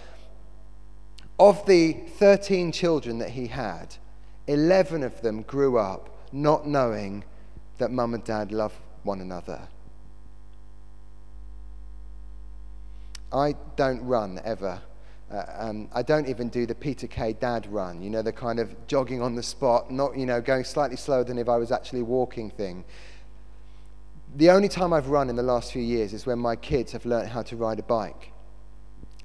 of 1.37 1.65
the 1.65 1.91
13 1.91 2.71
children 2.71 3.17
that 3.17 3.31
he 3.31 3.47
had, 3.47 3.97
11 4.47 5.03
of 5.03 5.19
them 5.21 5.41
grew 5.41 5.77
up 5.77 6.09
not 6.31 6.65
knowing 6.65 7.25
that 7.79 7.91
mum 7.91 8.13
and 8.13 8.23
dad 8.23 8.53
love 8.53 8.79
one 9.03 9.19
another. 9.19 9.67
I 13.33 13.55
don't 13.75 14.01
run 14.05 14.39
ever. 14.45 14.79
Uh, 15.31 15.45
um, 15.57 15.87
I 15.93 16.01
don't 16.01 16.27
even 16.27 16.49
do 16.49 16.65
the 16.65 16.75
Peter 16.75 17.07
Kay 17.07 17.33
dad 17.33 17.65
run, 17.71 18.01
you 18.01 18.09
know, 18.09 18.21
the 18.21 18.33
kind 18.33 18.59
of 18.59 18.75
jogging 18.87 19.21
on 19.21 19.35
the 19.35 19.43
spot, 19.43 19.89
not, 19.89 20.17
you 20.17 20.25
know, 20.25 20.41
going 20.41 20.65
slightly 20.65 20.97
slower 20.97 21.23
than 21.23 21.37
if 21.37 21.47
I 21.47 21.57
was 21.57 21.71
actually 21.71 22.01
walking 22.01 22.49
thing 22.49 22.83
the 24.35 24.49
only 24.49 24.69
time 24.69 24.93
I've 24.93 25.09
run 25.09 25.29
in 25.29 25.35
the 25.35 25.43
last 25.43 25.71
few 25.71 25.81
years 25.81 26.13
is 26.13 26.25
when 26.25 26.39
my 26.39 26.55
kids 26.55 26.93
have 26.93 27.05
learned 27.05 27.29
how 27.29 27.41
to 27.43 27.55
ride 27.55 27.79
a 27.79 27.83
bike. 27.83 28.31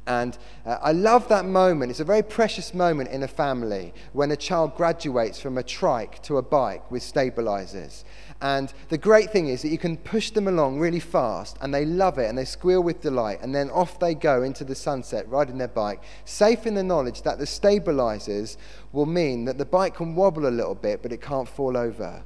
And 0.09 0.38
uh, 0.64 0.79
I 0.81 0.92
love 0.92 1.29
that 1.29 1.45
moment. 1.45 1.90
It's 1.90 2.01
a 2.01 2.05
very 2.05 2.23
precious 2.23 2.73
moment 2.73 3.11
in 3.11 3.25
a 3.25 3.29
family 3.29 3.92
when 4.12 4.31
a 4.31 4.37
child 4.37 4.77
graduates 4.77 5.40
from 5.40 5.59
a 5.59 5.64
trike 5.64 6.23
to 6.23 6.37
a 6.37 6.42
bike 6.42 6.88
with 6.90 7.03
stabilizers. 7.03 8.05
And 8.40 8.72
the 8.90 8.99
great 8.99 9.31
thing 9.31 9.49
is 9.49 9.62
that 9.62 9.70
you 9.70 9.79
can 9.79 9.96
push 9.96 10.31
them 10.31 10.46
along 10.46 10.79
really 10.79 11.01
fast 11.01 11.57
and 11.62 11.72
they 11.72 11.87
love 11.87 12.18
it 12.18 12.29
and 12.29 12.37
they 12.37 12.44
squeal 12.44 12.83
with 12.83 13.01
delight. 13.01 13.40
And 13.40 13.55
then 13.55 13.70
off 13.70 13.99
they 13.99 14.14
go 14.14 14.42
into 14.42 14.62
the 14.62 14.75
sunset 14.75 15.29
riding 15.29 15.57
their 15.57 15.68
bike, 15.68 16.03
safe 16.27 16.66
in 16.66 16.75
the 16.75 16.83
knowledge 16.83 17.22
that 17.22 17.38
the 17.38 17.46
stabilizers 17.46 18.59
will 18.92 19.07
mean 19.07 19.46
that 19.46 19.57
the 19.57 19.64
bike 19.64 19.94
can 19.94 20.14
wobble 20.14 20.46
a 20.46 20.51
little 20.51 20.75
bit, 20.75 21.03
but 21.03 21.12
it 21.12 21.22
can't 21.22 21.49
fall 21.49 21.77
over. 21.77 22.25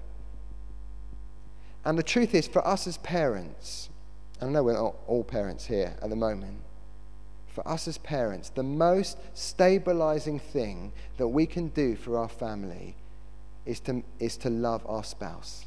And 1.85 1.96
the 1.96 2.03
truth 2.03 2.35
is, 2.35 2.46
for 2.46 2.66
us 2.66 2.87
as 2.87 2.99
parents, 2.99 3.88
I 4.42 4.46
know 4.46 4.64
we're 4.64 4.75
not 4.75 4.96
all 5.07 5.25
parents 5.25 5.66
here 5.66 5.96
at 6.03 6.11
the 6.11 6.16
moment, 6.16 6.59
for 7.46 7.66
us 7.66 7.87
as 7.88 7.99
parents, 7.99 8.51
the 8.51 8.62
most 8.62 9.16
stabilizing 9.33 10.38
thing 10.38 10.92
that 11.18 11.29
we 11.29 11.46
can 11.46 11.68
do 11.68 11.96
for 11.96 12.18
our 12.18 12.29
family 12.29 12.96
is 13.64 13.81
to, 13.81 14.03
is 14.18 14.37
to 14.38 14.51
love 14.51 14.83
our 14.87 15.05
spouse. 15.05 15.66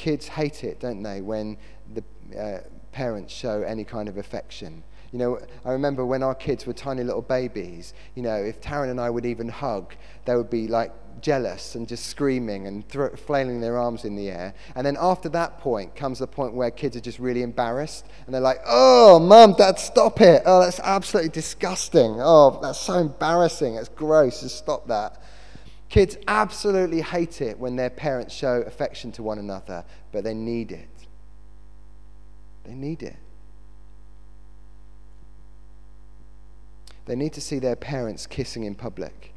Kids 0.00 0.28
hate 0.28 0.64
it, 0.64 0.80
don't 0.80 1.02
they, 1.02 1.20
when 1.20 1.58
the 1.92 2.02
uh, 2.34 2.60
parents 2.90 3.34
show 3.34 3.60
any 3.60 3.84
kind 3.84 4.08
of 4.08 4.16
affection. 4.16 4.82
You 5.12 5.18
know, 5.18 5.38
I 5.62 5.72
remember 5.72 6.06
when 6.06 6.22
our 6.22 6.34
kids 6.34 6.64
were 6.64 6.72
tiny 6.72 7.04
little 7.04 7.20
babies, 7.20 7.92
you 8.14 8.22
know, 8.22 8.36
if 8.36 8.62
Taryn 8.62 8.90
and 8.90 8.98
I 8.98 9.10
would 9.10 9.26
even 9.26 9.50
hug, 9.50 9.92
they 10.24 10.34
would 10.34 10.48
be 10.48 10.68
like 10.68 10.90
jealous 11.20 11.74
and 11.74 11.86
just 11.86 12.06
screaming 12.06 12.66
and 12.66 12.82
flailing 13.26 13.60
their 13.60 13.76
arms 13.76 14.06
in 14.06 14.16
the 14.16 14.30
air. 14.30 14.54
And 14.74 14.86
then 14.86 14.96
after 14.98 15.28
that 15.28 15.58
point 15.58 15.94
comes 15.94 16.20
the 16.20 16.26
point 16.26 16.54
where 16.54 16.70
kids 16.70 16.96
are 16.96 17.00
just 17.00 17.18
really 17.18 17.42
embarrassed 17.42 18.06
and 18.24 18.34
they're 18.34 18.40
like, 18.40 18.60
oh, 18.66 19.18
mum, 19.18 19.54
dad, 19.58 19.78
stop 19.78 20.22
it. 20.22 20.44
Oh, 20.46 20.60
that's 20.60 20.80
absolutely 20.80 21.30
disgusting. 21.30 22.16
Oh, 22.20 22.58
that's 22.62 22.80
so 22.80 22.94
embarrassing. 22.94 23.74
It's 23.74 23.90
gross. 23.90 24.40
Just 24.40 24.56
stop 24.56 24.86
that. 24.88 25.22
Kids 25.90 26.16
absolutely 26.28 27.02
hate 27.02 27.42
it 27.42 27.58
when 27.58 27.74
their 27.74 27.90
parents 27.90 28.32
show 28.32 28.62
affection 28.62 29.10
to 29.10 29.24
one 29.24 29.40
another, 29.40 29.84
but 30.12 30.22
they 30.22 30.32
need 30.32 30.70
it. 30.70 30.88
They 32.64 32.74
need 32.74 33.02
it. 33.02 33.16
They 37.06 37.16
need 37.16 37.32
to 37.32 37.40
see 37.40 37.58
their 37.58 37.74
parents 37.74 38.28
kissing 38.28 38.62
in 38.62 38.76
public. 38.76 39.34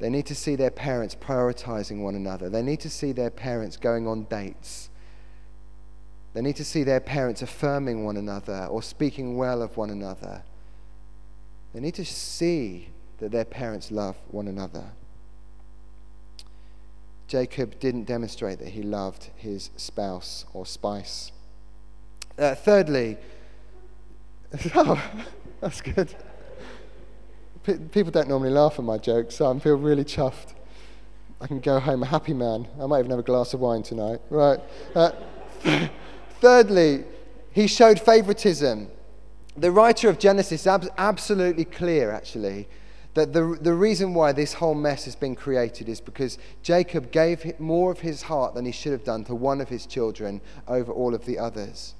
They 0.00 0.08
need 0.08 0.24
to 0.26 0.34
see 0.34 0.56
their 0.56 0.70
parents 0.70 1.14
prioritizing 1.14 2.00
one 2.00 2.14
another. 2.14 2.48
They 2.48 2.62
need 2.62 2.80
to 2.80 2.88
see 2.88 3.12
their 3.12 3.30
parents 3.30 3.76
going 3.76 4.08
on 4.08 4.24
dates. 4.24 4.88
They 6.32 6.40
need 6.40 6.56
to 6.56 6.64
see 6.64 6.84
their 6.84 7.00
parents 7.00 7.42
affirming 7.42 8.02
one 8.02 8.16
another 8.16 8.66
or 8.70 8.82
speaking 8.82 9.36
well 9.36 9.60
of 9.60 9.76
one 9.76 9.90
another. 9.90 10.42
They 11.74 11.80
need 11.80 11.94
to 11.96 12.04
see 12.06 12.88
that 13.18 13.30
their 13.30 13.44
parents 13.44 13.90
love 13.90 14.16
one 14.30 14.48
another. 14.48 14.84
Jacob 17.32 17.80
didn't 17.80 18.04
demonstrate 18.04 18.58
that 18.58 18.68
he 18.68 18.82
loved 18.82 19.30
his 19.36 19.70
spouse 19.78 20.44
or 20.52 20.66
spice. 20.66 21.32
Uh, 22.38 22.54
thirdly, 22.54 23.16
oh, 24.74 25.02
that's 25.58 25.80
good. 25.80 26.14
P- 27.64 27.78
people 27.90 28.12
don't 28.12 28.28
normally 28.28 28.50
laugh 28.50 28.78
at 28.78 28.84
my 28.84 28.98
jokes, 28.98 29.36
so 29.36 29.50
I 29.50 29.58
feel 29.60 29.76
really 29.76 30.04
chuffed. 30.04 30.52
I 31.40 31.46
can 31.46 31.60
go 31.60 31.80
home 31.80 32.02
a 32.02 32.06
happy 32.06 32.34
man. 32.34 32.68
I 32.78 32.84
might 32.84 32.98
even 32.98 33.12
have 33.12 33.20
a 33.20 33.22
glass 33.22 33.54
of 33.54 33.60
wine 33.60 33.82
tonight. 33.82 34.20
Right. 34.28 34.60
Uh, 34.94 35.12
thirdly, 36.42 37.04
he 37.52 37.66
showed 37.66 37.98
favoritism. 37.98 38.88
The 39.56 39.70
writer 39.70 40.10
of 40.10 40.18
Genesis 40.18 40.60
is 40.60 40.66
ab- 40.66 40.92
absolutely 40.98 41.64
clear, 41.64 42.12
actually, 42.12 42.68
that 43.14 43.32
the, 43.32 43.58
the 43.60 43.74
reason 43.74 44.14
why 44.14 44.32
this 44.32 44.54
whole 44.54 44.74
mess 44.74 45.04
has 45.04 45.14
been 45.14 45.34
created 45.34 45.88
is 45.88 46.00
because 46.00 46.38
Jacob 46.62 47.10
gave 47.10 47.58
more 47.60 47.92
of 47.92 48.00
his 48.00 48.22
heart 48.22 48.54
than 48.54 48.64
he 48.64 48.72
should 48.72 48.92
have 48.92 49.04
done 49.04 49.24
to 49.24 49.34
one 49.34 49.60
of 49.60 49.68
his 49.68 49.84
children 49.84 50.40
over 50.66 50.90
all 50.90 51.14
of 51.14 51.26
the 51.26 51.38
others. 51.38 51.94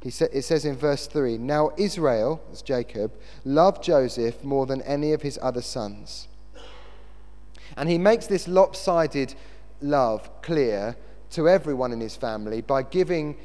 He 0.00 0.10
sa- 0.10 0.26
it 0.32 0.42
says 0.42 0.64
in 0.64 0.76
verse 0.76 1.06
3 1.06 1.38
Now 1.38 1.70
Israel, 1.76 2.42
as 2.52 2.62
Jacob, 2.62 3.12
loved 3.44 3.82
Joseph 3.82 4.44
more 4.44 4.66
than 4.66 4.82
any 4.82 5.12
of 5.12 5.22
his 5.22 5.38
other 5.40 5.62
sons. 5.62 6.28
And 7.76 7.88
he 7.88 7.98
makes 7.98 8.26
this 8.26 8.46
lopsided 8.46 9.34
love 9.80 10.28
clear 10.42 10.96
to 11.30 11.48
everyone 11.48 11.92
in 11.92 12.00
his 12.00 12.16
family 12.16 12.60
by 12.60 12.82
giving 12.82 13.36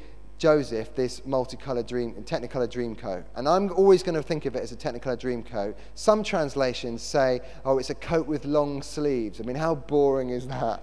Joseph 0.44 0.94
this 0.94 1.24
multicolored 1.24 1.86
dream, 1.86 2.12
Technicolor 2.26 2.70
dream 2.70 2.94
coat. 2.94 3.24
And 3.34 3.48
I'm 3.48 3.72
always 3.72 4.02
going 4.02 4.14
to 4.14 4.22
think 4.22 4.44
of 4.44 4.54
it 4.54 4.62
as 4.62 4.72
a 4.72 4.76
Technicolor 4.76 5.18
dream 5.18 5.42
coat. 5.42 5.74
Some 5.94 6.22
translations 6.22 7.00
say, 7.00 7.40
oh, 7.64 7.78
it's 7.78 7.88
a 7.88 7.94
coat 7.94 8.26
with 8.26 8.44
long 8.44 8.82
sleeves. 8.82 9.40
I 9.40 9.44
mean, 9.44 9.56
how 9.56 9.74
boring 9.74 10.28
is 10.28 10.46
that? 10.48 10.82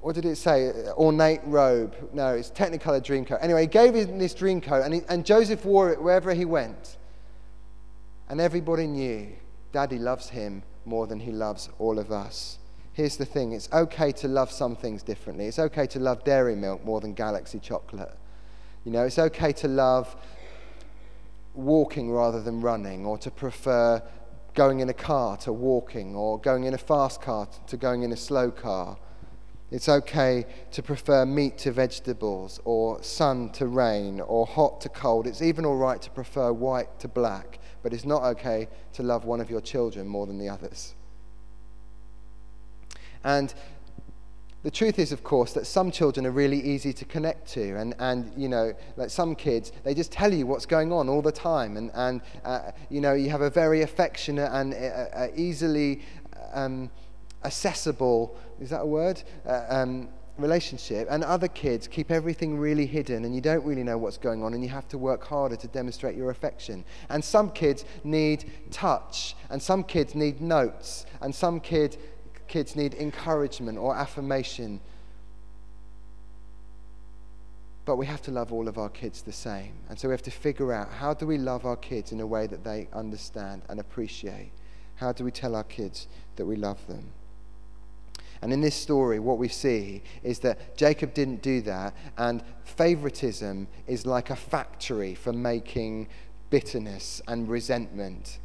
What 0.00 0.14
did 0.14 0.24
it 0.24 0.36
say? 0.36 0.72
Ornate 0.96 1.42
robe. 1.44 1.94
No, 2.14 2.28
it's 2.36 2.50
Technicolor 2.50 3.04
dream 3.04 3.26
coat. 3.26 3.40
Anyway, 3.42 3.60
he 3.60 3.66
gave 3.66 3.94
him 3.94 4.16
this 4.16 4.32
dream 4.32 4.62
coat, 4.62 4.82
and, 4.82 4.94
he, 4.94 5.02
and 5.06 5.26
Joseph 5.26 5.62
wore 5.66 5.92
it 5.92 6.00
wherever 6.00 6.32
he 6.32 6.46
went. 6.46 6.96
And 8.30 8.40
everybody 8.40 8.86
knew 8.86 9.28
Daddy 9.72 9.98
loves 9.98 10.30
him 10.30 10.62
more 10.86 11.06
than 11.06 11.20
he 11.20 11.32
loves 11.32 11.68
all 11.78 11.98
of 11.98 12.10
us 12.10 12.57
here's 12.98 13.16
the 13.16 13.24
thing 13.24 13.52
it's 13.52 13.68
okay 13.72 14.10
to 14.10 14.26
love 14.26 14.50
some 14.50 14.74
things 14.74 15.04
differently. 15.04 15.46
It's 15.46 15.60
okay 15.60 15.86
to 15.86 16.00
love 16.00 16.24
dairy 16.24 16.56
milk 16.56 16.84
more 16.84 17.00
than 17.00 17.14
galaxy 17.14 17.60
chocolate. 17.60 18.12
You 18.84 18.90
know, 18.90 19.04
it's 19.04 19.20
okay 19.20 19.52
to 19.52 19.68
love 19.68 20.16
walking 21.54 22.10
rather 22.10 22.42
than 22.42 22.60
running, 22.60 23.06
or 23.06 23.16
to 23.18 23.30
prefer 23.30 24.02
going 24.54 24.80
in 24.80 24.88
a 24.88 24.94
car 24.94 25.36
to 25.38 25.52
walking, 25.52 26.16
or 26.16 26.40
going 26.40 26.64
in 26.64 26.74
a 26.74 26.78
fast 26.78 27.22
car 27.22 27.48
to 27.68 27.76
going 27.76 28.02
in 28.02 28.10
a 28.10 28.16
slow 28.16 28.50
car. 28.50 28.98
It's 29.70 29.88
okay 29.88 30.44
to 30.72 30.82
prefer 30.82 31.24
meat 31.24 31.56
to 31.58 31.70
vegetables, 31.70 32.58
or 32.64 33.00
sun 33.04 33.50
to 33.50 33.68
rain, 33.68 34.20
or 34.20 34.44
hot 34.44 34.80
to 34.80 34.88
cold. 34.88 35.28
It's 35.28 35.40
even 35.40 35.64
all 35.64 35.76
right 35.76 36.02
to 36.02 36.10
prefer 36.10 36.52
white 36.52 36.98
to 36.98 37.06
black, 37.06 37.60
but 37.84 37.92
it's 37.92 38.04
not 38.04 38.24
okay 38.24 38.66
to 38.94 39.04
love 39.04 39.24
one 39.24 39.40
of 39.40 39.50
your 39.50 39.60
children 39.60 40.08
more 40.08 40.26
than 40.26 40.38
the 40.38 40.48
others. 40.48 40.96
And 43.24 43.52
the 44.64 44.70
truth 44.70 44.98
is, 44.98 45.12
of 45.12 45.22
course, 45.22 45.52
that 45.52 45.66
some 45.66 45.90
children 45.90 46.26
are 46.26 46.32
really 46.32 46.60
easy 46.60 46.92
to 46.92 47.04
connect 47.04 47.48
to. 47.52 47.76
And, 47.76 47.94
and 47.98 48.32
you 48.36 48.48
know, 48.48 48.74
like 48.96 49.10
some 49.10 49.34
kids, 49.34 49.72
they 49.84 49.94
just 49.94 50.10
tell 50.10 50.32
you 50.32 50.46
what's 50.46 50.66
going 50.66 50.92
on 50.92 51.08
all 51.08 51.22
the 51.22 51.32
time. 51.32 51.76
And, 51.76 51.90
and 51.94 52.20
uh, 52.44 52.72
you 52.90 53.00
know, 53.00 53.14
you 53.14 53.30
have 53.30 53.40
a 53.40 53.50
very 53.50 53.82
affectionate 53.82 54.50
and 54.52 54.74
uh, 54.74 54.76
uh, 54.76 55.28
easily 55.36 56.02
um, 56.52 56.90
accessible, 57.44 58.36
is 58.60 58.70
that 58.70 58.80
a 58.80 58.86
word? 58.86 59.22
Uh, 59.46 59.64
um, 59.68 60.08
relationship. 60.38 61.06
And 61.10 61.24
other 61.24 61.48
kids 61.48 61.86
keep 61.86 62.10
everything 62.10 62.58
really 62.58 62.86
hidden 62.86 63.24
and 63.24 63.34
you 63.34 63.40
don't 63.40 63.64
really 63.64 63.82
know 63.82 63.98
what's 63.98 64.18
going 64.18 64.42
on 64.42 64.54
and 64.54 64.62
you 64.62 64.70
have 64.70 64.88
to 64.88 64.98
work 64.98 65.24
harder 65.24 65.56
to 65.56 65.68
demonstrate 65.68 66.16
your 66.16 66.30
affection. 66.30 66.84
And 67.10 67.24
some 67.24 67.50
kids 67.50 67.84
need 68.04 68.50
touch. 68.70 69.36
And 69.50 69.60
some 69.60 69.84
kids 69.84 70.14
need 70.14 70.40
notes. 70.40 71.06
And 71.20 71.34
some 71.34 71.60
kids 71.60 71.96
kids 72.48 72.74
need 72.74 72.94
encouragement 72.94 73.78
or 73.78 73.94
affirmation. 73.94 74.80
But 77.84 77.96
we 77.96 78.06
have 78.06 78.20
to 78.22 78.30
love 78.30 78.52
all 78.52 78.68
of 78.68 78.76
our 78.78 78.88
kids 78.88 79.22
the 79.22 79.32
same. 79.32 79.74
And 79.88 79.98
so 79.98 80.08
we 80.08 80.12
have 80.12 80.22
to 80.22 80.30
figure 80.30 80.72
out 80.72 80.90
how 80.90 81.14
do 81.14 81.26
we 81.26 81.38
love 81.38 81.64
our 81.64 81.76
kids 81.76 82.12
in 82.12 82.20
a 82.20 82.26
way 82.26 82.46
that 82.46 82.64
they 82.64 82.88
understand 82.92 83.62
and 83.68 83.80
appreciate? 83.80 84.50
How 84.96 85.12
do 85.12 85.24
we 85.24 85.30
tell 85.30 85.54
our 85.54 85.64
kids 85.64 86.08
that 86.36 86.44
we 86.44 86.56
love 86.56 86.86
them? 86.86 87.12
And 88.40 88.52
in 88.52 88.60
this 88.60 88.74
story, 88.74 89.18
what 89.18 89.38
we 89.38 89.48
see 89.48 90.02
is 90.22 90.40
that 90.40 90.76
Jacob 90.76 91.12
didn't 91.12 91.42
do 91.42 91.60
that, 91.62 91.94
and 92.16 92.42
favoritism 92.62 93.66
is 93.86 94.06
like 94.06 94.30
a 94.30 94.36
factory 94.36 95.14
for 95.14 95.32
making 95.32 96.08
bitterness 96.50 97.20
and 97.26 97.48
resentment 97.48 98.38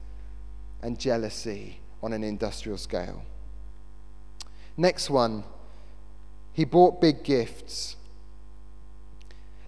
and 0.81 0.99
jealousy 0.99 1.79
on 2.01 2.11
an 2.11 2.23
industrial 2.23 2.77
scale. 2.77 3.23
Next 4.77 5.09
one, 5.09 5.43
he 6.51 6.65
bought 6.65 7.01
big 7.01 7.23
gifts. 7.23 7.95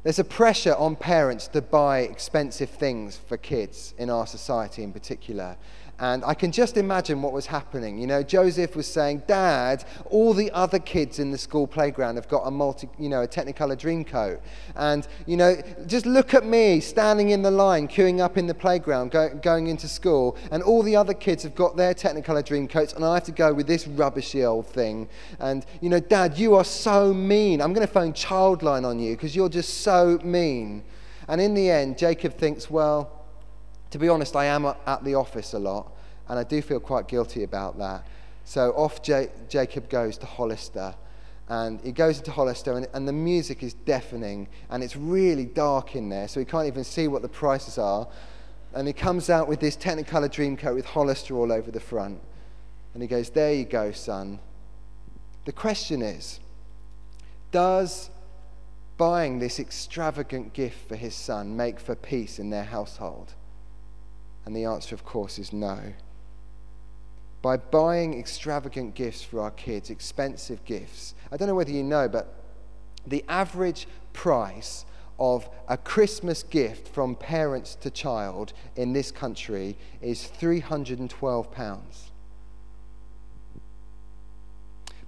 There's 0.04 0.20
a 0.20 0.24
pressure 0.24 0.76
on 0.76 0.96
parents 0.96 1.48
to 1.50 1.62
buy 1.62 2.02
expensive 2.02 2.70
things 2.70 3.18
for 3.18 3.38
kids 3.38 3.96
in 3.98 4.10
our 4.10 4.28
society 4.28 4.84
in 4.84 4.94
particular. 4.94 5.58
And 5.98 6.26
I 6.26 6.34
can 6.34 6.52
just 6.52 6.76
imagine 6.76 7.22
what 7.22 7.32
was 7.32 7.46
happening. 7.46 7.98
You 7.98 8.08
know, 8.08 8.22
Joseph 8.22 8.76
was 8.76 8.86
saying, 8.86 9.24
Dad, 9.28 9.86
all 10.10 10.34
the 10.34 10.52
other 10.52 10.78
kids 10.78 11.20
in 11.20 11.32
the 11.32 11.38
school 11.38 11.68
playground 11.68 12.16
have 12.16 12.28
got 12.28 12.42
a 12.42 12.52
multi, 12.52 12.90
you 13.00 13.08
know, 13.08 13.22
a 13.22 13.28
Technicolor 13.28 13.78
Dreamcoat. 13.78 14.42
And, 14.76 15.08
you 15.26 15.38
know, 15.38 15.56
just 15.88 16.06
look 16.06 16.34
at 16.34 16.46
me 16.46 16.82
standing 16.82 17.30
in 17.30 17.44
the 17.44 17.52
line, 17.52 17.88
queuing 17.88 18.20
up 18.20 18.38
in 18.38 18.46
the 18.46 18.54
playground, 18.54 19.12
go, 19.12 19.30
going 19.42 19.68
into 19.68 19.88
school, 19.88 20.38
and 20.52 20.62
all 20.62 20.84
the 20.84 20.98
other 20.98 21.14
kids 21.14 21.44
have 21.44 21.56
got 21.56 21.78
their 21.78 21.94
Technicolor 21.94 22.44
dream 22.44 22.68
coats, 22.68 22.92
and 22.92 23.06
I 23.06 23.14
have 23.14 23.24
to 23.24 23.32
go 23.32 23.54
with 23.54 23.68
this 23.68 23.88
rubbishy 23.88 24.44
old 24.44 24.68
thing. 24.68 25.08
And, 25.40 25.66
you 25.80 25.90
know, 25.90 26.02
Dad, 26.02 26.38
you 26.38 26.56
are 26.56 26.66
so 26.66 27.14
mean. 27.14 27.62
I'm 27.62 27.72
going 27.72 27.88
to 27.88 27.94
phone 27.94 28.12
Childline 28.12 28.86
on 28.86 29.00
you 29.00 29.16
because 29.16 29.34
you're 29.34 29.48
just 29.48 29.82
so 29.82 30.20
mean. 30.24 30.84
And 31.30 31.40
in 31.40 31.54
the 31.54 31.70
end, 31.70 31.98
Jacob 31.98 32.38
thinks, 32.38 32.70
well, 32.70 33.15
to 33.96 34.00
be 34.00 34.10
honest, 34.10 34.36
I 34.36 34.44
am 34.44 34.66
at 34.66 35.06
the 35.06 35.16
office 35.16 35.54
a 35.54 35.58
lot, 35.58 35.90
and 36.28 36.38
I 36.38 36.44
do 36.44 36.62
feel 36.62 36.82
quite 36.82 37.08
guilty 37.08 37.44
about 37.44 37.78
that. 37.78 38.06
So 38.44 38.72
off 38.72 39.02
J- 39.02 39.30
Jacob 39.48 39.88
goes 39.88 40.18
to 40.18 40.26
Hollister, 40.26 40.94
and 41.48 41.80
he 41.80 41.94
goes 41.94 42.18
into 42.18 42.32
Hollister, 42.32 42.74
and, 42.74 42.88
and 42.94 43.08
the 43.08 43.14
music 43.14 43.64
is 43.64 43.74
deafening, 43.74 44.50
and 44.70 44.84
it's 44.84 44.98
really 44.98 45.46
dark 45.46 45.96
in 45.96 46.10
there, 46.10 46.28
so 46.28 46.42
he 46.42 46.46
can't 46.46 46.68
even 46.68 46.84
see 46.84 47.08
what 47.08 47.22
the 47.22 47.30
prices 47.30 47.78
are. 47.78 48.06
And 48.74 48.86
he 48.86 48.92
comes 48.92 49.30
out 49.30 49.48
with 49.48 49.62
this 49.62 49.78
Technicolor 49.78 50.28
Dreamcoat 50.28 50.76
with 50.76 50.88
Hollister 50.88 51.34
all 51.34 51.54
over 51.54 51.72
the 51.72 51.80
front. 51.80 52.20
And 52.94 53.02
he 53.02 53.08
goes, 53.08 53.30
There 53.30 53.54
you 53.54 53.64
go, 53.64 53.94
son. 53.94 54.40
The 55.46 55.54
question 55.54 56.02
is 56.02 56.42
Does 57.52 58.10
buying 58.98 59.40
this 59.40 59.58
extravagant 59.58 60.52
gift 60.52 60.86
for 60.86 60.98
his 60.98 61.16
son 61.16 61.56
make 61.56 61.80
for 61.80 61.96
peace 61.96 62.40
in 62.40 62.50
their 62.50 62.66
household? 62.66 63.36
And 64.46 64.56
the 64.56 64.66
answer, 64.66 64.94
of 64.94 65.04
course, 65.04 65.40
is 65.40 65.52
no. 65.52 65.94
By 67.42 67.58
buying 67.58 68.18
extravagant 68.20 68.96
gifts 68.96 69.22
for 69.22 69.42
our 69.42 69.52
kids, 69.52 69.90
expensive 69.90 70.64
gifts, 70.66 71.14
I 71.32 71.38
don't 71.38 71.48
know 71.48 71.56
whether 71.56 71.72
you 71.72 71.84
know, 71.84 72.08
but 72.08 72.34
the 73.06 73.24
average 73.28 73.88
price 74.14 74.86
of 75.20 75.48
a 75.68 75.78
Christmas 75.78 76.44
gift 76.44 76.88
from 76.88 77.16
parents 77.16 77.76
to 77.76 77.90
child 77.90 78.54
in 78.76 78.94
this 78.94 79.12
country 79.12 79.78
is 80.02 80.30
£312. 80.40 81.86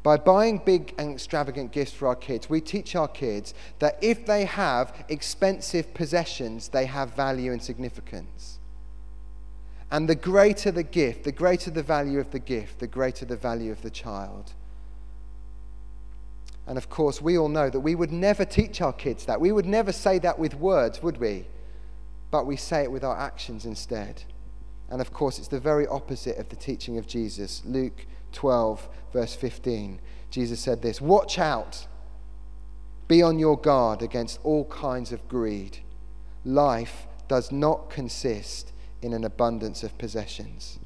By 0.04 0.16
buying 0.16 0.60
big 0.60 0.94
and 0.98 1.12
extravagant 1.12 1.74
gifts 1.74 1.92
for 1.92 2.08
our 2.08 2.16
kids, 2.16 2.50
we 2.50 2.62
teach 2.62 2.96
our 2.96 3.10
kids 3.10 3.54
that 3.80 3.98
if 4.02 4.26
they 4.26 4.46
have 4.46 5.06
expensive 5.10 5.94
possessions, 5.94 6.70
they 6.70 6.86
have 6.86 7.14
value 7.14 7.52
and 7.52 7.62
significance. 7.62 8.60
And 9.90 10.10
the 10.10 10.16
greater 10.16 10.72
the 10.72 10.84
gift, 10.84 11.24
the 11.24 11.32
greater 11.32 11.72
the 11.72 11.84
value 11.84 12.20
of 12.20 12.32
the 12.32 12.40
gift, 12.40 12.80
the 12.80 12.88
greater 12.88 13.26
the 13.26 13.38
value 13.38 13.72
of 13.72 13.82
the 13.82 13.90
child. 13.90 14.54
And 16.68 16.78
of 16.78 16.90
course, 16.90 17.22
we 17.22 17.38
all 17.38 17.48
know 17.48 17.70
that 17.70 17.80
we 17.80 17.96
would 17.96 18.12
never 18.12 18.44
teach 18.44 18.82
our 18.82 18.92
kids 18.92 19.26
that. 19.26 19.40
We 19.40 19.54
would 19.54 19.66
never 19.66 19.94
say 19.94 20.20
that 20.20 20.38
with 20.38 20.54
words, 20.56 21.02
would 21.02 21.18
we? 21.18 21.46
But 22.30 22.46
we 22.46 22.58
say 22.58 22.84
it 22.84 22.92
with 22.92 23.06
our 23.06 23.18
actions 23.18 23.66
instead. 23.66 24.24
And 24.90 25.00
of 25.00 25.14
course, 25.14 25.40
it's 25.40 25.48
the 25.48 25.60
very 25.60 25.88
opposite 25.88 26.38
of 26.38 26.50
the 26.50 26.58
teaching 26.58 26.98
of 26.98 27.08
Jesus. 27.08 27.62
Luke 27.66 28.06
12, 28.34 28.90
verse 29.14 29.36
15. 29.36 30.02
Jesus 30.30 30.60
said 30.60 30.82
this 30.82 31.00
Watch 31.00 31.40
out, 31.40 31.88
be 33.08 33.22
on 33.22 33.40
your 33.40 33.58
guard 33.58 34.02
against 34.02 34.40
all 34.44 34.66
kinds 34.66 35.14
of 35.14 35.28
greed. 35.30 35.80
Life 36.44 37.08
does 37.30 37.52
not 37.52 37.90
consist 37.90 38.74
in 39.02 39.14
an 39.14 39.24
abundance 39.24 39.84
of 39.84 39.98
possessions. 39.98 40.80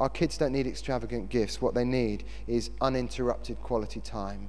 Our 0.00 0.08
kids 0.08 0.38
don't 0.38 0.52
need 0.52 0.66
extravagant 0.66 1.28
gifts. 1.28 1.60
What 1.60 1.74
they 1.74 1.84
need 1.84 2.24
is 2.46 2.70
uninterrupted 2.80 3.60
quality 3.62 4.00
time 4.00 4.48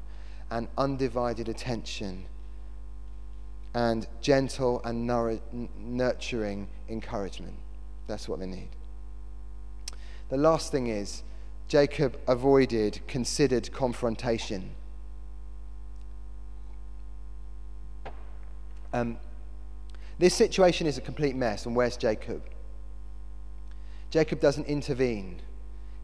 and 0.52 0.67
undivided 0.78 1.49
attention 1.49 2.25
and 3.73 4.08
gentle 4.21 4.82
and 4.84 5.06
nurturing 5.78 6.67
encouragement. 6.88 7.56
That's 8.08 8.28
what 8.28 8.39
they 8.39 8.47
need. 8.47 8.69
The 10.30 10.38
last 10.38 10.71
thing 10.71 10.88
is, 10.88 11.23
Jacob 11.67 12.19
avoided 12.28 12.99
considered 13.08 13.71
confrontation. 13.71 14.71
Um, 18.91 19.17
this 20.17 20.34
situation 20.34 20.88
is 20.88 20.97
a 20.97 21.02
complete 21.02 21.36
mess, 21.36 21.67
and 21.67 21.75
where's 21.75 21.95
Jacob? 21.95 22.41
Jacob 24.10 24.39
doesn't 24.39 24.65
intervene. 24.67 25.41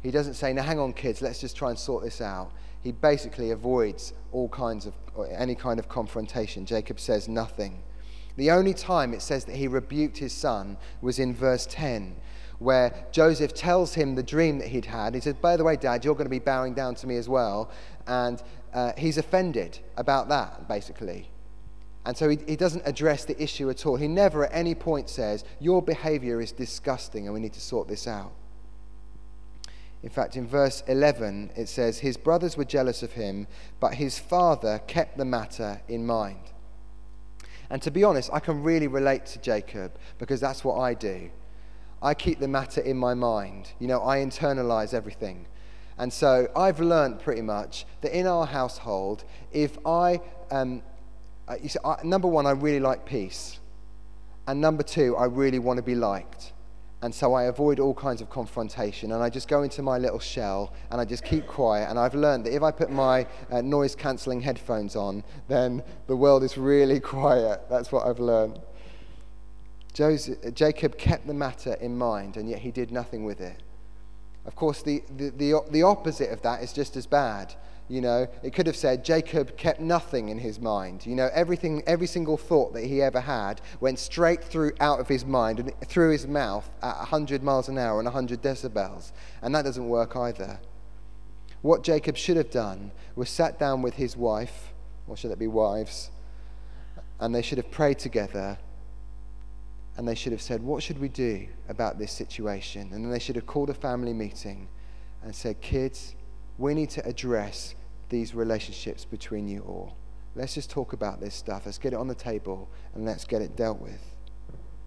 He 0.04 0.12
doesn't 0.12 0.36
say, 0.36 0.54
now 0.54 0.64
hang 0.64 0.80
on, 0.80 0.94
kids, 0.94 1.22
let's 1.22 1.40
just 1.40 1.56
try 1.56 1.70
and 1.70 1.80
sort 1.80 2.04
this 2.04 2.22
out. 2.22 2.52
He 2.84 2.92
basically 2.92 3.52
avoids 3.52 4.14
all 4.32 4.48
kinds 4.50 4.86
of, 4.86 4.94
any 5.32 5.56
kind 5.56 5.80
of 5.80 5.90
confrontation. 5.90 6.66
Jacob 6.66 7.00
says 7.00 7.28
nothing. 7.28 7.82
The 8.38 8.52
only 8.52 8.74
time 8.74 9.14
it 9.14 9.22
says 9.22 9.46
that 9.46 9.56
he 9.56 9.68
rebuked 9.68 10.18
his 10.18 10.34
son 10.34 10.78
was 11.02 11.18
in 11.18 11.34
verse 11.34 11.66
10, 11.70 12.16
where 12.60 13.08
Joseph 13.12 13.54
tells 13.54 13.96
him 13.96 14.14
the 14.14 14.24
dream 14.24 14.60
that 14.60 14.68
he'd 14.68 14.86
had. 14.86 15.16
He 15.16 15.22
says, 15.22 15.34
By 15.36 15.58
the 15.58 15.64
way, 15.64 15.76
Dad, 15.76 16.06
you're 16.06 16.14
going 16.16 16.26
to 16.26 16.30
be 16.30 16.40
bowing 16.40 16.74
down 16.74 16.96
to 16.96 17.08
me 17.08 17.18
as 17.18 17.28
well. 17.28 17.72
And 18.06 18.44
uh, 18.74 18.92
he's 18.98 19.18
offended 19.18 19.80
about 19.98 20.30
that, 20.30 20.68
basically. 20.68 21.30
And 22.06 22.16
so 22.16 22.30
he, 22.30 22.38
he 22.48 22.56
doesn't 22.56 22.84
address 22.86 23.26
the 23.26 23.42
issue 23.42 23.70
at 23.70 23.86
all. 23.86 23.96
He 23.96 24.08
never 24.08 24.46
at 24.46 24.54
any 24.54 24.76
point 24.76 25.10
says, 25.10 25.44
Your 25.60 25.82
behavior 25.82 26.40
is 26.40 26.52
disgusting 26.52 27.26
and 27.26 27.34
we 27.34 27.40
need 27.40 27.54
to 27.54 27.62
sort 27.62 27.88
this 27.88 28.08
out. 28.08 28.32
In 30.04 30.10
fact, 30.10 30.36
in 30.36 30.48
verse 30.48 30.84
11, 30.88 31.52
it 31.56 31.68
says, 31.68 32.00
His 32.00 32.16
brothers 32.16 32.58
were 32.58 32.64
jealous 32.64 33.02
of 33.02 33.14
him, 33.14 33.48
but 33.80 33.96
his 33.96 34.20
father 34.20 34.80
kept 34.86 35.18
the 35.18 35.26
matter 35.26 35.82
in 35.88 36.06
mind. 36.06 36.52
And 37.72 37.82
to 37.82 37.90
be 37.90 38.04
honest, 38.04 38.30
I 38.32 38.40
can 38.40 38.62
really 38.62 38.88
relate 38.88 39.26
to 39.28 39.40
Jacob 39.40 39.98
because 40.20 40.40
that's 40.40 40.64
what 40.64 40.78
I 40.78 40.94
do. 40.94 41.32
I 42.04 42.14
keep 42.14 42.40
the 42.40 42.48
matter 42.48 42.82
in 42.82 42.98
my 42.98 43.16
mind. 43.16 43.72
You 43.80 43.88
know, 43.88 44.06
I 44.06 44.20
internalize 44.20 44.94
everything. 44.94 45.48
And 45.98 46.14
so 46.14 46.50
I've 46.56 46.80
learned 46.80 47.20
pretty 47.20 47.42
much 47.42 47.88
that 48.02 48.16
in 48.16 48.28
our 48.28 48.46
household, 48.46 49.24
if 49.52 49.80
I 49.88 50.22
um, 50.52 50.84
uh, 51.48 51.56
you 51.62 51.70
see, 51.70 51.80
I, 51.86 51.98
number 52.04 52.28
one, 52.28 52.46
I 52.46 52.52
really 52.52 52.80
like 52.80 53.06
peace. 53.06 53.60
And 54.48 54.62
number 54.62 54.84
two, 54.84 55.16
I 55.16 55.26
really 55.26 55.60
want 55.60 55.78
to 55.78 55.84
be 55.84 55.96
liked. 55.96 56.54
And 57.02 57.14
so 57.14 57.34
I 57.34 57.44
avoid 57.44 57.80
all 57.80 57.94
kinds 57.94 58.22
of 58.22 58.30
confrontation 58.30 59.12
and 59.12 59.22
I 59.22 59.30
just 59.30 59.48
go 59.48 59.62
into 59.62 59.84
my 59.84 60.00
little 60.00 60.18
shell 60.18 60.74
and 60.90 61.00
I 61.00 61.06
just 61.06 61.24
keep 61.24 61.46
quiet. 61.46 61.90
And 61.90 62.00
I've 62.00 62.16
learned 62.16 62.46
that 62.46 62.56
if 62.56 62.64
I 62.64 62.72
put 62.72 62.90
my 62.90 63.28
uh, 63.52 63.62
noise 63.62 63.94
cancelling 63.96 64.42
headphones 64.42 64.96
on, 64.96 65.24
then 65.48 65.84
the 66.08 66.16
world 66.16 66.44
is 66.44 66.58
really 66.58 67.00
quiet. 67.16 67.62
That's 67.70 67.92
what 67.92 68.08
I've 68.08 68.20
learned. 68.20 68.60
Joseph, 69.94 70.54
Jacob 70.54 70.98
kept 70.98 71.28
the 71.28 71.34
matter 71.34 71.76
in 71.76 71.98
mind 71.98 72.38
and 72.38 72.50
yet 72.50 72.60
he 72.60 72.72
did 72.72 72.92
nothing 72.92 73.24
with 73.24 73.40
it. 73.40 73.62
Of 74.46 74.56
course, 74.56 74.82
the, 74.82 75.04
the, 75.16 75.30
the, 75.30 75.62
the 75.70 75.84
opposite 75.84 76.32
of 76.32 76.42
that 76.42 76.64
is 76.64 76.74
just 76.74 76.98
as 76.98 77.06
bad. 77.06 77.54
You 77.88 78.02
know, 78.02 78.28
it 78.42 78.54
could 78.54 78.66
have 78.66 78.76
said 78.76 79.06
Jacob 79.06 79.58
kept 79.58 79.80
nothing 79.80 80.30
in 80.30 80.40
his 80.40 80.60
mind. 80.60 81.06
You 81.06 81.16
know, 81.16 81.30
everything, 81.34 81.84
every 81.86 82.08
single 82.08 82.36
thought 82.36 82.74
that 82.74 82.86
he 82.86 83.02
ever 83.02 83.20
had 83.20 83.62
went 83.80 84.00
straight 84.00 84.44
through 84.44 84.72
out 84.80 85.00
of 85.00 85.08
his 85.08 85.24
mind 85.24 85.60
and 85.60 85.72
through 85.86 86.12
his 86.12 86.26
mouth 86.26 86.68
at 86.82 86.98
100 86.98 87.44
miles 87.44 87.70
an 87.70 87.78
hour 87.78 88.00
and 88.00 88.06
100 88.06 88.42
decibels. 88.42 89.12
And 89.44 89.54
that 89.54 89.66
doesn't 89.66 89.88
work 89.88 90.16
either. 90.16 90.60
What 91.62 91.84
Jacob 91.84 92.18
should 92.18 92.38
have 92.38 92.50
done 92.50 92.92
was 93.16 93.30
sat 93.30 93.60
down 93.60 93.84
with 93.84 93.96
his 93.96 94.18
wife, 94.18 94.74
or 95.08 95.16
should 95.16 95.32
it 95.32 95.40
be 95.40 95.48
wives, 95.48 96.10
and 97.20 97.36
they 97.36 97.42
should 97.42 97.58
have 97.60 97.72
prayed 97.72 98.00
together 98.00 98.58
and 99.98 100.08
they 100.08 100.16
should 100.16 100.32
have 100.32 100.42
said, 100.42 100.62
What 100.62 100.84
should 100.84 101.00
we 101.00 101.08
do 101.08 101.48
about 101.70 101.98
this 101.98 102.12
situation? 102.12 102.90
And 102.92 103.04
then 103.04 103.12
they 103.12 103.20
should 103.20 103.36
have 103.36 103.46
called 103.46 103.70
a 103.70 103.74
family 103.74 104.14
meeting 104.14 104.68
and 105.24 105.34
said, 105.34 105.62
Kids, 105.62 106.16
we 106.58 106.74
need 106.74 106.90
to 106.92 107.06
address 107.06 107.76
these 108.10 108.34
relationships 108.34 109.06
between 109.06 109.48
you 109.48 109.62
all. 109.62 109.96
Let's 110.36 110.56
just 110.56 110.70
talk 110.70 110.94
about 110.94 111.22
this 111.22 111.34
stuff. 111.34 111.64
Let's 111.66 111.78
get 111.78 111.94
it 111.94 112.00
on 112.00 112.08
the 112.08 112.16
table 112.16 112.70
and 112.94 113.06
let's 113.06 113.26
get 113.26 113.42
it 113.42 113.56
dealt 113.56 113.80
with. 113.80 114.16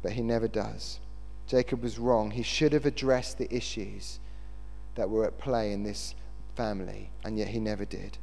But 0.02 0.12
he 0.12 0.22
never 0.22 0.48
does. 0.48 1.00
Jacob 1.46 1.82
was 1.82 1.98
wrong. 1.98 2.30
He 2.30 2.42
should 2.42 2.72
have 2.72 2.86
addressed 2.86 3.38
the 3.38 3.52
issues 3.54 4.20
that 4.94 5.08
were 5.08 5.24
at 5.24 5.38
play 5.38 5.72
in 5.72 5.82
this 5.82 6.14
family, 6.54 7.10
and 7.24 7.38
yet 7.38 7.48
he 7.48 7.60
never 7.60 7.84
did. 7.84 8.18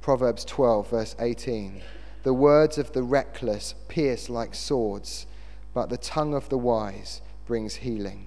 Proverbs 0.00 0.44
12, 0.44 0.90
verse 0.90 1.16
18. 1.18 1.82
The 2.22 2.34
words 2.34 2.78
of 2.78 2.92
the 2.92 3.02
reckless 3.02 3.74
pierce 3.88 4.28
like 4.28 4.54
swords, 4.54 5.26
but 5.72 5.88
the 5.88 5.96
tongue 5.96 6.34
of 6.34 6.48
the 6.48 6.58
wise 6.58 7.22
brings 7.46 7.76
healing. 7.76 8.26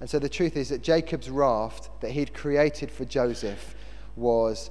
And 0.00 0.08
so 0.08 0.18
the 0.18 0.28
truth 0.28 0.56
is 0.56 0.68
that 0.68 0.82
Jacob's 0.82 1.28
raft 1.28 1.90
that 2.00 2.12
he'd 2.12 2.32
created 2.32 2.90
for 2.90 3.04
Joseph 3.04 3.74
was 4.16 4.70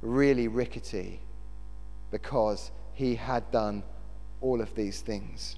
really 0.00 0.48
rickety 0.48 1.20
because 2.10 2.70
he 2.94 3.16
had 3.16 3.50
done 3.50 3.82
all 4.40 4.60
of 4.60 4.74
these 4.74 5.00
things. 5.00 5.56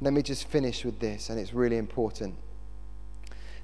Let 0.00 0.14
me 0.14 0.22
just 0.22 0.48
finish 0.48 0.84
with 0.84 0.98
this, 0.98 1.28
and 1.28 1.38
it's 1.38 1.52
really 1.52 1.76
important. 1.76 2.34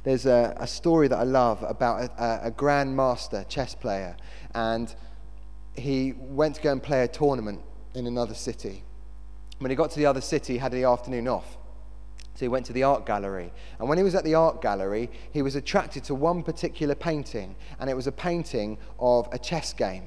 There's 0.02 0.26
a, 0.26 0.54
a 0.58 0.66
story 0.66 1.08
that 1.08 1.18
I 1.18 1.24
love 1.24 1.62
about 1.62 2.02
a, 2.18 2.46
a 2.48 2.50
grandmaster 2.50 3.48
chess 3.48 3.74
player, 3.74 4.16
and 4.54 4.94
he 5.74 6.12
went 6.16 6.56
to 6.56 6.62
go 6.62 6.72
and 6.72 6.82
play 6.82 7.02
a 7.02 7.08
tournament 7.08 7.60
in 7.94 8.06
another 8.06 8.34
city. 8.34 8.84
When 9.58 9.70
he 9.70 9.76
got 9.76 9.90
to 9.92 9.98
the 9.98 10.06
other 10.06 10.20
city, 10.20 10.54
he 10.54 10.58
had 10.58 10.72
the 10.72 10.84
afternoon 10.84 11.26
off. 11.26 11.56
So 12.36 12.44
he 12.44 12.48
went 12.48 12.66
to 12.66 12.74
the 12.74 12.82
art 12.82 13.06
gallery. 13.06 13.50
And 13.78 13.88
when 13.88 13.96
he 13.96 14.04
was 14.04 14.14
at 14.14 14.22
the 14.22 14.34
art 14.34 14.60
gallery, 14.60 15.10
he 15.32 15.40
was 15.40 15.56
attracted 15.56 16.04
to 16.04 16.14
one 16.14 16.42
particular 16.42 16.94
painting, 16.94 17.56
and 17.80 17.88
it 17.88 17.96
was 17.96 18.06
a 18.06 18.12
painting 18.12 18.76
of 18.98 19.26
a 19.32 19.38
chess 19.38 19.72
game. 19.72 20.04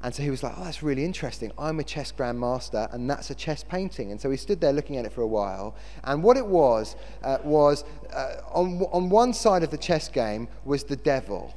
And 0.00 0.14
so 0.14 0.22
he 0.22 0.30
was 0.30 0.44
like, 0.44 0.54
oh, 0.56 0.62
that's 0.62 0.82
really 0.82 1.04
interesting. 1.04 1.50
I'm 1.58 1.80
a 1.80 1.82
chess 1.82 2.12
grandmaster, 2.12 2.92
and 2.94 3.10
that's 3.10 3.30
a 3.30 3.34
chess 3.34 3.64
painting. 3.64 4.12
And 4.12 4.20
so 4.20 4.30
he 4.30 4.36
stood 4.36 4.60
there 4.60 4.72
looking 4.72 4.96
at 4.96 5.06
it 5.06 5.12
for 5.12 5.22
a 5.22 5.26
while. 5.26 5.74
And 6.04 6.22
what 6.22 6.36
it 6.36 6.46
was, 6.46 6.94
uh, 7.24 7.38
was 7.42 7.84
uh, 8.12 8.36
on, 8.52 8.82
on 8.92 9.08
one 9.08 9.32
side 9.32 9.64
of 9.64 9.70
the 9.70 9.78
chess 9.78 10.08
game 10.08 10.46
was 10.64 10.84
the 10.84 10.96
devil. 10.96 11.52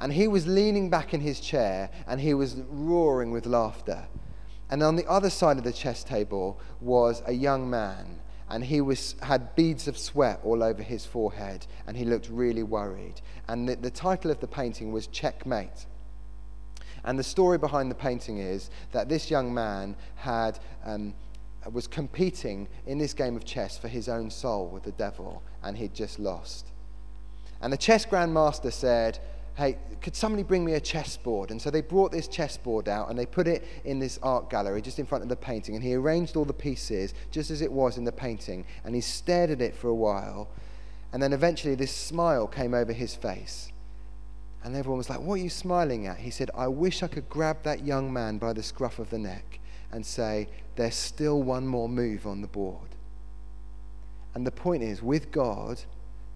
And 0.00 0.12
he 0.12 0.28
was 0.28 0.46
leaning 0.46 0.90
back 0.90 1.14
in 1.14 1.20
his 1.20 1.40
chair, 1.40 1.88
and 2.06 2.20
he 2.20 2.34
was 2.34 2.56
roaring 2.68 3.30
with 3.30 3.46
laughter. 3.46 4.04
And 4.68 4.82
on 4.82 4.96
the 4.96 5.08
other 5.08 5.30
side 5.30 5.56
of 5.56 5.64
the 5.64 5.72
chess 5.72 6.04
table 6.04 6.60
was 6.80 7.22
a 7.26 7.32
young 7.32 7.70
man 7.70 8.20
and 8.50 8.64
he 8.64 8.80
was, 8.80 9.14
had 9.22 9.54
beads 9.54 9.88
of 9.88 9.96
sweat 9.96 10.40
all 10.44 10.62
over 10.62 10.82
his 10.82 11.06
forehead, 11.06 11.66
and 11.86 11.96
he 11.96 12.04
looked 12.04 12.28
really 12.28 12.62
worried. 12.62 13.20
And 13.48 13.68
the, 13.68 13.76
the 13.76 13.90
title 13.90 14.30
of 14.30 14.40
the 14.40 14.46
painting 14.46 14.92
was 14.92 15.06
Checkmate. 15.06 15.86
And 17.04 17.18
the 17.18 17.24
story 17.24 17.58
behind 17.58 17.90
the 17.90 17.94
painting 17.94 18.38
is 18.38 18.70
that 18.92 19.08
this 19.08 19.30
young 19.30 19.52
man 19.52 19.96
had, 20.16 20.58
um, 20.84 21.14
was 21.72 21.86
competing 21.86 22.68
in 22.86 22.98
this 22.98 23.14
game 23.14 23.36
of 23.36 23.44
chess 23.44 23.76
for 23.78 23.88
his 23.88 24.08
own 24.08 24.30
soul 24.30 24.68
with 24.68 24.84
the 24.84 24.92
devil, 24.92 25.42
and 25.62 25.76
he'd 25.76 25.94
just 25.94 26.18
lost. 26.18 26.66
And 27.60 27.72
the 27.72 27.78
chess 27.78 28.04
grandmaster 28.04 28.72
said, 28.72 29.18
hey, 29.56 29.78
could 30.02 30.16
somebody 30.16 30.42
bring 30.42 30.64
me 30.64 30.74
a 30.74 30.80
chessboard? 30.80 31.50
And 31.50 31.62
so 31.62 31.70
they 31.70 31.80
brought 31.80 32.10
this 32.10 32.26
chessboard 32.26 32.88
out 32.88 33.08
and 33.08 33.18
they 33.18 33.26
put 33.26 33.46
it 33.46 33.64
in 33.84 33.98
this 33.98 34.18
art 34.22 34.50
gallery 34.50 34.82
just 34.82 34.98
in 34.98 35.06
front 35.06 35.22
of 35.22 35.28
the 35.28 35.36
painting. 35.36 35.74
And 35.74 35.84
he 35.84 35.94
arranged 35.94 36.36
all 36.36 36.44
the 36.44 36.52
pieces 36.52 37.14
just 37.30 37.50
as 37.50 37.62
it 37.62 37.70
was 37.70 37.96
in 37.96 38.04
the 38.04 38.12
painting. 38.12 38.64
And 38.84 38.94
he 38.94 39.00
stared 39.00 39.50
at 39.50 39.60
it 39.60 39.76
for 39.76 39.88
a 39.88 39.94
while. 39.94 40.48
And 41.12 41.22
then 41.22 41.32
eventually 41.32 41.76
this 41.76 41.94
smile 41.94 42.48
came 42.48 42.74
over 42.74 42.92
his 42.92 43.14
face. 43.14 43.70
And 44.64 44.74
everyone 44.74 44.98
was 44.98 45.10
like, 45.10 45.20
What 45.20 45.34
are 45.34 45.42
you 45.44 45.50
smiling 45.50 46.06
at? 46.06 46.18
He 46.18 46.30
said, 46.30 46.50
I 46.54 46.66
wish 46.68 47.02
I 47.02 47.08
could 47.08 47.28
grab 47.28 47.62
that 47.62 47.84
young 47.84 48.12
man 48.12 48.38
by 48.38 48.52
the 48.52 48.62
scruff 48.62 48.98
of 48.98 49.10
the 49.10 49.18
neck 49.18 49.60
and 49.92 50.04
say, 50.04 50.48
There's 50.74 50.96
still 50.96 51.42
one 51.42 51.66
more 51.66 51.88
move 51.88 52.26
on 52.26 52.40
the 52.40 52.48
board. 52.48 52.88
And 54.34 54.44
the 54.44 54.50
point 54.50 54.82
is, 54.82 55.00
with 55.00 55.30
God, 55.30 55.82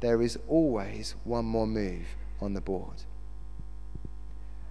there 0.00 0.22
is 0.22 0.38
always 0.46 1.16
one 1.24 1.46
more 1.46 1.66
move 1.66 2.06
on 2.40 2.54
the 2.54 2.60
board. 2.60 3.02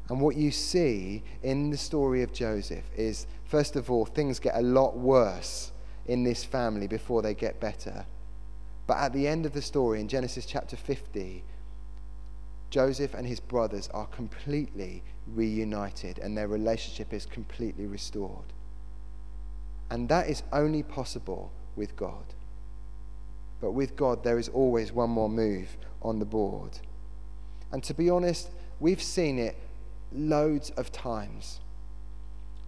And 0.09 0.21
what 0.21 0.35
you 0.35 0.51
see 0.51 1.23
in 1.43 1.69
the 1.69 1.77
story 1.77 2.23
of 2.23 2.31
Joseph 2.31 2.85
is, 2.95 3.27
first 3.45 3.75
of 3.75 3.91
all, 3.91 4.05
things 4.05 4.39
get 4.39 4.55
a 4.55 4.61
lot 4.61 4.97
worse 4.97 5.71
in 6.05 6.23
this 6.23 6.45
family 6.45 6.87
before 6.87 7.21
they 7.21 7.33
get 7.33 7.59
better. 7.59 8.05
But 8.87 8.97
at 8.97 9.13
the 9.13 9.27
end 9.27 9.45
of 9.45 9.53
the 9.53 9.61
story, 9.61 9.99
in 9.99 10.07
Genesis 10.07 10.45
chapter 10.45 10.77
50, 10.77 11.43
Joseph 12.69 13.13
and 13.13 13.27
his 13.27 13.41
brothers 13.41 13.89
are 13.93 14.07
completely 14.07 15.03
reunited 15.27 16.19
and 16.19 16.37
their 16.37 16.47
relationship 16.47 17.13
is 17.13 17.25
completely 17.25 17.85
restored. 17.85 18.53
And 19.89 20.07
that 20.09 20.29
is 20.29 20.43
only 20.53 20.83
possible 20.83 21.51
with 21.75 21.95
God. 21.95 22.23
But 23.59 23.71
with 23.71 23.95
God, 23.95 24.23
there 24.23 24.39
is 24.39 24.49
always 24.49 24.91
one 24.91 25.09
more 25.09 25.29
move 25.29 25.77
on 26.01 26.19
the 26.19 26.25
board. 26.25 26.79
And 27.71 27.83
to 27.83 27.93
be 27.93 28.09
honest, 28.09 28.49
we've 28.79 29.01
seen 29.01 29.39
it 29.39 29.57
loads 30.11 30.69
of 30.71 30.91
times 30.91 31.59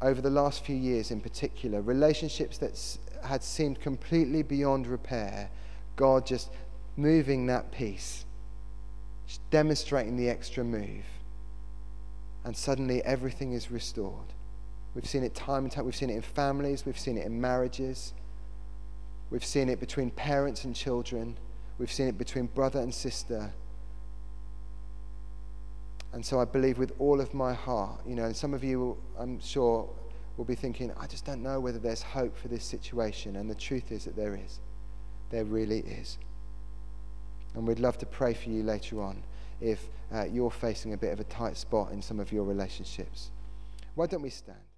over 0.02 0.22
the 0.22 0.30
last 0.30 0.64
few 0.64 0.76
years 0.76 1.12
in 1.12 1.20
particular. 1.20 1.82
Relationships 1.82 2.58
that 2.60 2.98
had 3.24 3.44
seemed 3.44 3.82
completely 3.82 4.44
beyond 4.44 4.88
repair, 4.88 5.50
God 5.96 6.26
just 6.26 6.50
moving 6.96 7.48
that 7.48 7.72
piece, 7.72 8.26
demonstrating 9.52 10.16
the 10.16 10.30
extra 10.30 10.64
move. 10.64 11.06
And 12.46 12.56
suddenly 12.56 13.04
everything 13.04 13.54
is 13.54 13.70
restored. 13.70 14.34
We've 14.96 15.08
seen 15.08 15.24
it 15.24 15.36
time 15.36 15.66
and 15.66 15.72
time. 15.72 15.86
We've 15.86 15.96
seen 15.96 16.10
it 16.10 16.16
in 16.16 16.22
families, 16.22 16.86
we've 16.86 16.98
seen 16.98 17.18
it 17.18 17.26
in 17.26 17.40
marriages, 17.40 18.14
we've 19.30 19.46
seen 19.46 19.70
it 19.70 19.80
between 19.80 20.10
parents 20.12 20.64
and 20.64 20.76
children, 20.76 21.38
we've 21.78 21.92
seen 21.92 22.08
it 22.08 22.18
between 22.18 22.48
brother 22.48 22.80
and 22.80 22.94
sister. 22.94 23.54
And 26.14 26.26
so 26.26 26.40
I 26.40 26.46
believe 26.46 26.78
with 26.78 26.94
all 26.98 27.22
of 27.22 27.34
my 27.34 27.54
heart, 27.54 28.02
you 28.06 28.16
know, 28.16 28.26
and 28.26 28.36
some 28.36 28.54
of 28.54 28.64
you, 28.64 28.98
I'm 29.18 29.40
sure, 29.40 29.90
will 30.38 30.46
be 30.46 30.56
thinking, 30.56 30.92
I 30.98 31.06
just 31.06 31.26
don't 31.26 31.44
know 31.44 31.60
whether 31.60 31.80
there's 31.80 32.02
hope 32.02 32.36
for 32.36 32.48
this 32.48 32.64
situation. 32.64 33.36
And 33.36 33.50
the 33.50 33.56
truth 33.56 33.92
is 33.92 34.06
that 34.06 34.16
there 34.16 34.36
is. 34.36 34.60
There 35.30 35.46
really 35.46 35.80
is. 35.80 36.18
And 37.54 37.68
we'd 37.68 37.80
love 37.80 37.98
to 38.00 38.06
pray 38.06 38.34
for 38.34 38.50
you 38.50 38.64
later 38.64 39.02
on 39.02 39.24
if 39.62 39.90
uh, 40.14 40.24
you're 40.24 40.52
facing 40.52 40.94
a 40.94 40.98
bit 40.98 41.12
of 41.12 41.20
a 41.20 41.26
tight 41.26 41.58
spot 41.58 41.92
in 41.92 42.02
some 42.02 42.20
of 42.20 42.32
your 42.32 42.44
relationships. 42.44 43.32
Why 43.96 44.08
don't 44.08 44.22
we 44.22 44.30
stand? 44.30 44.69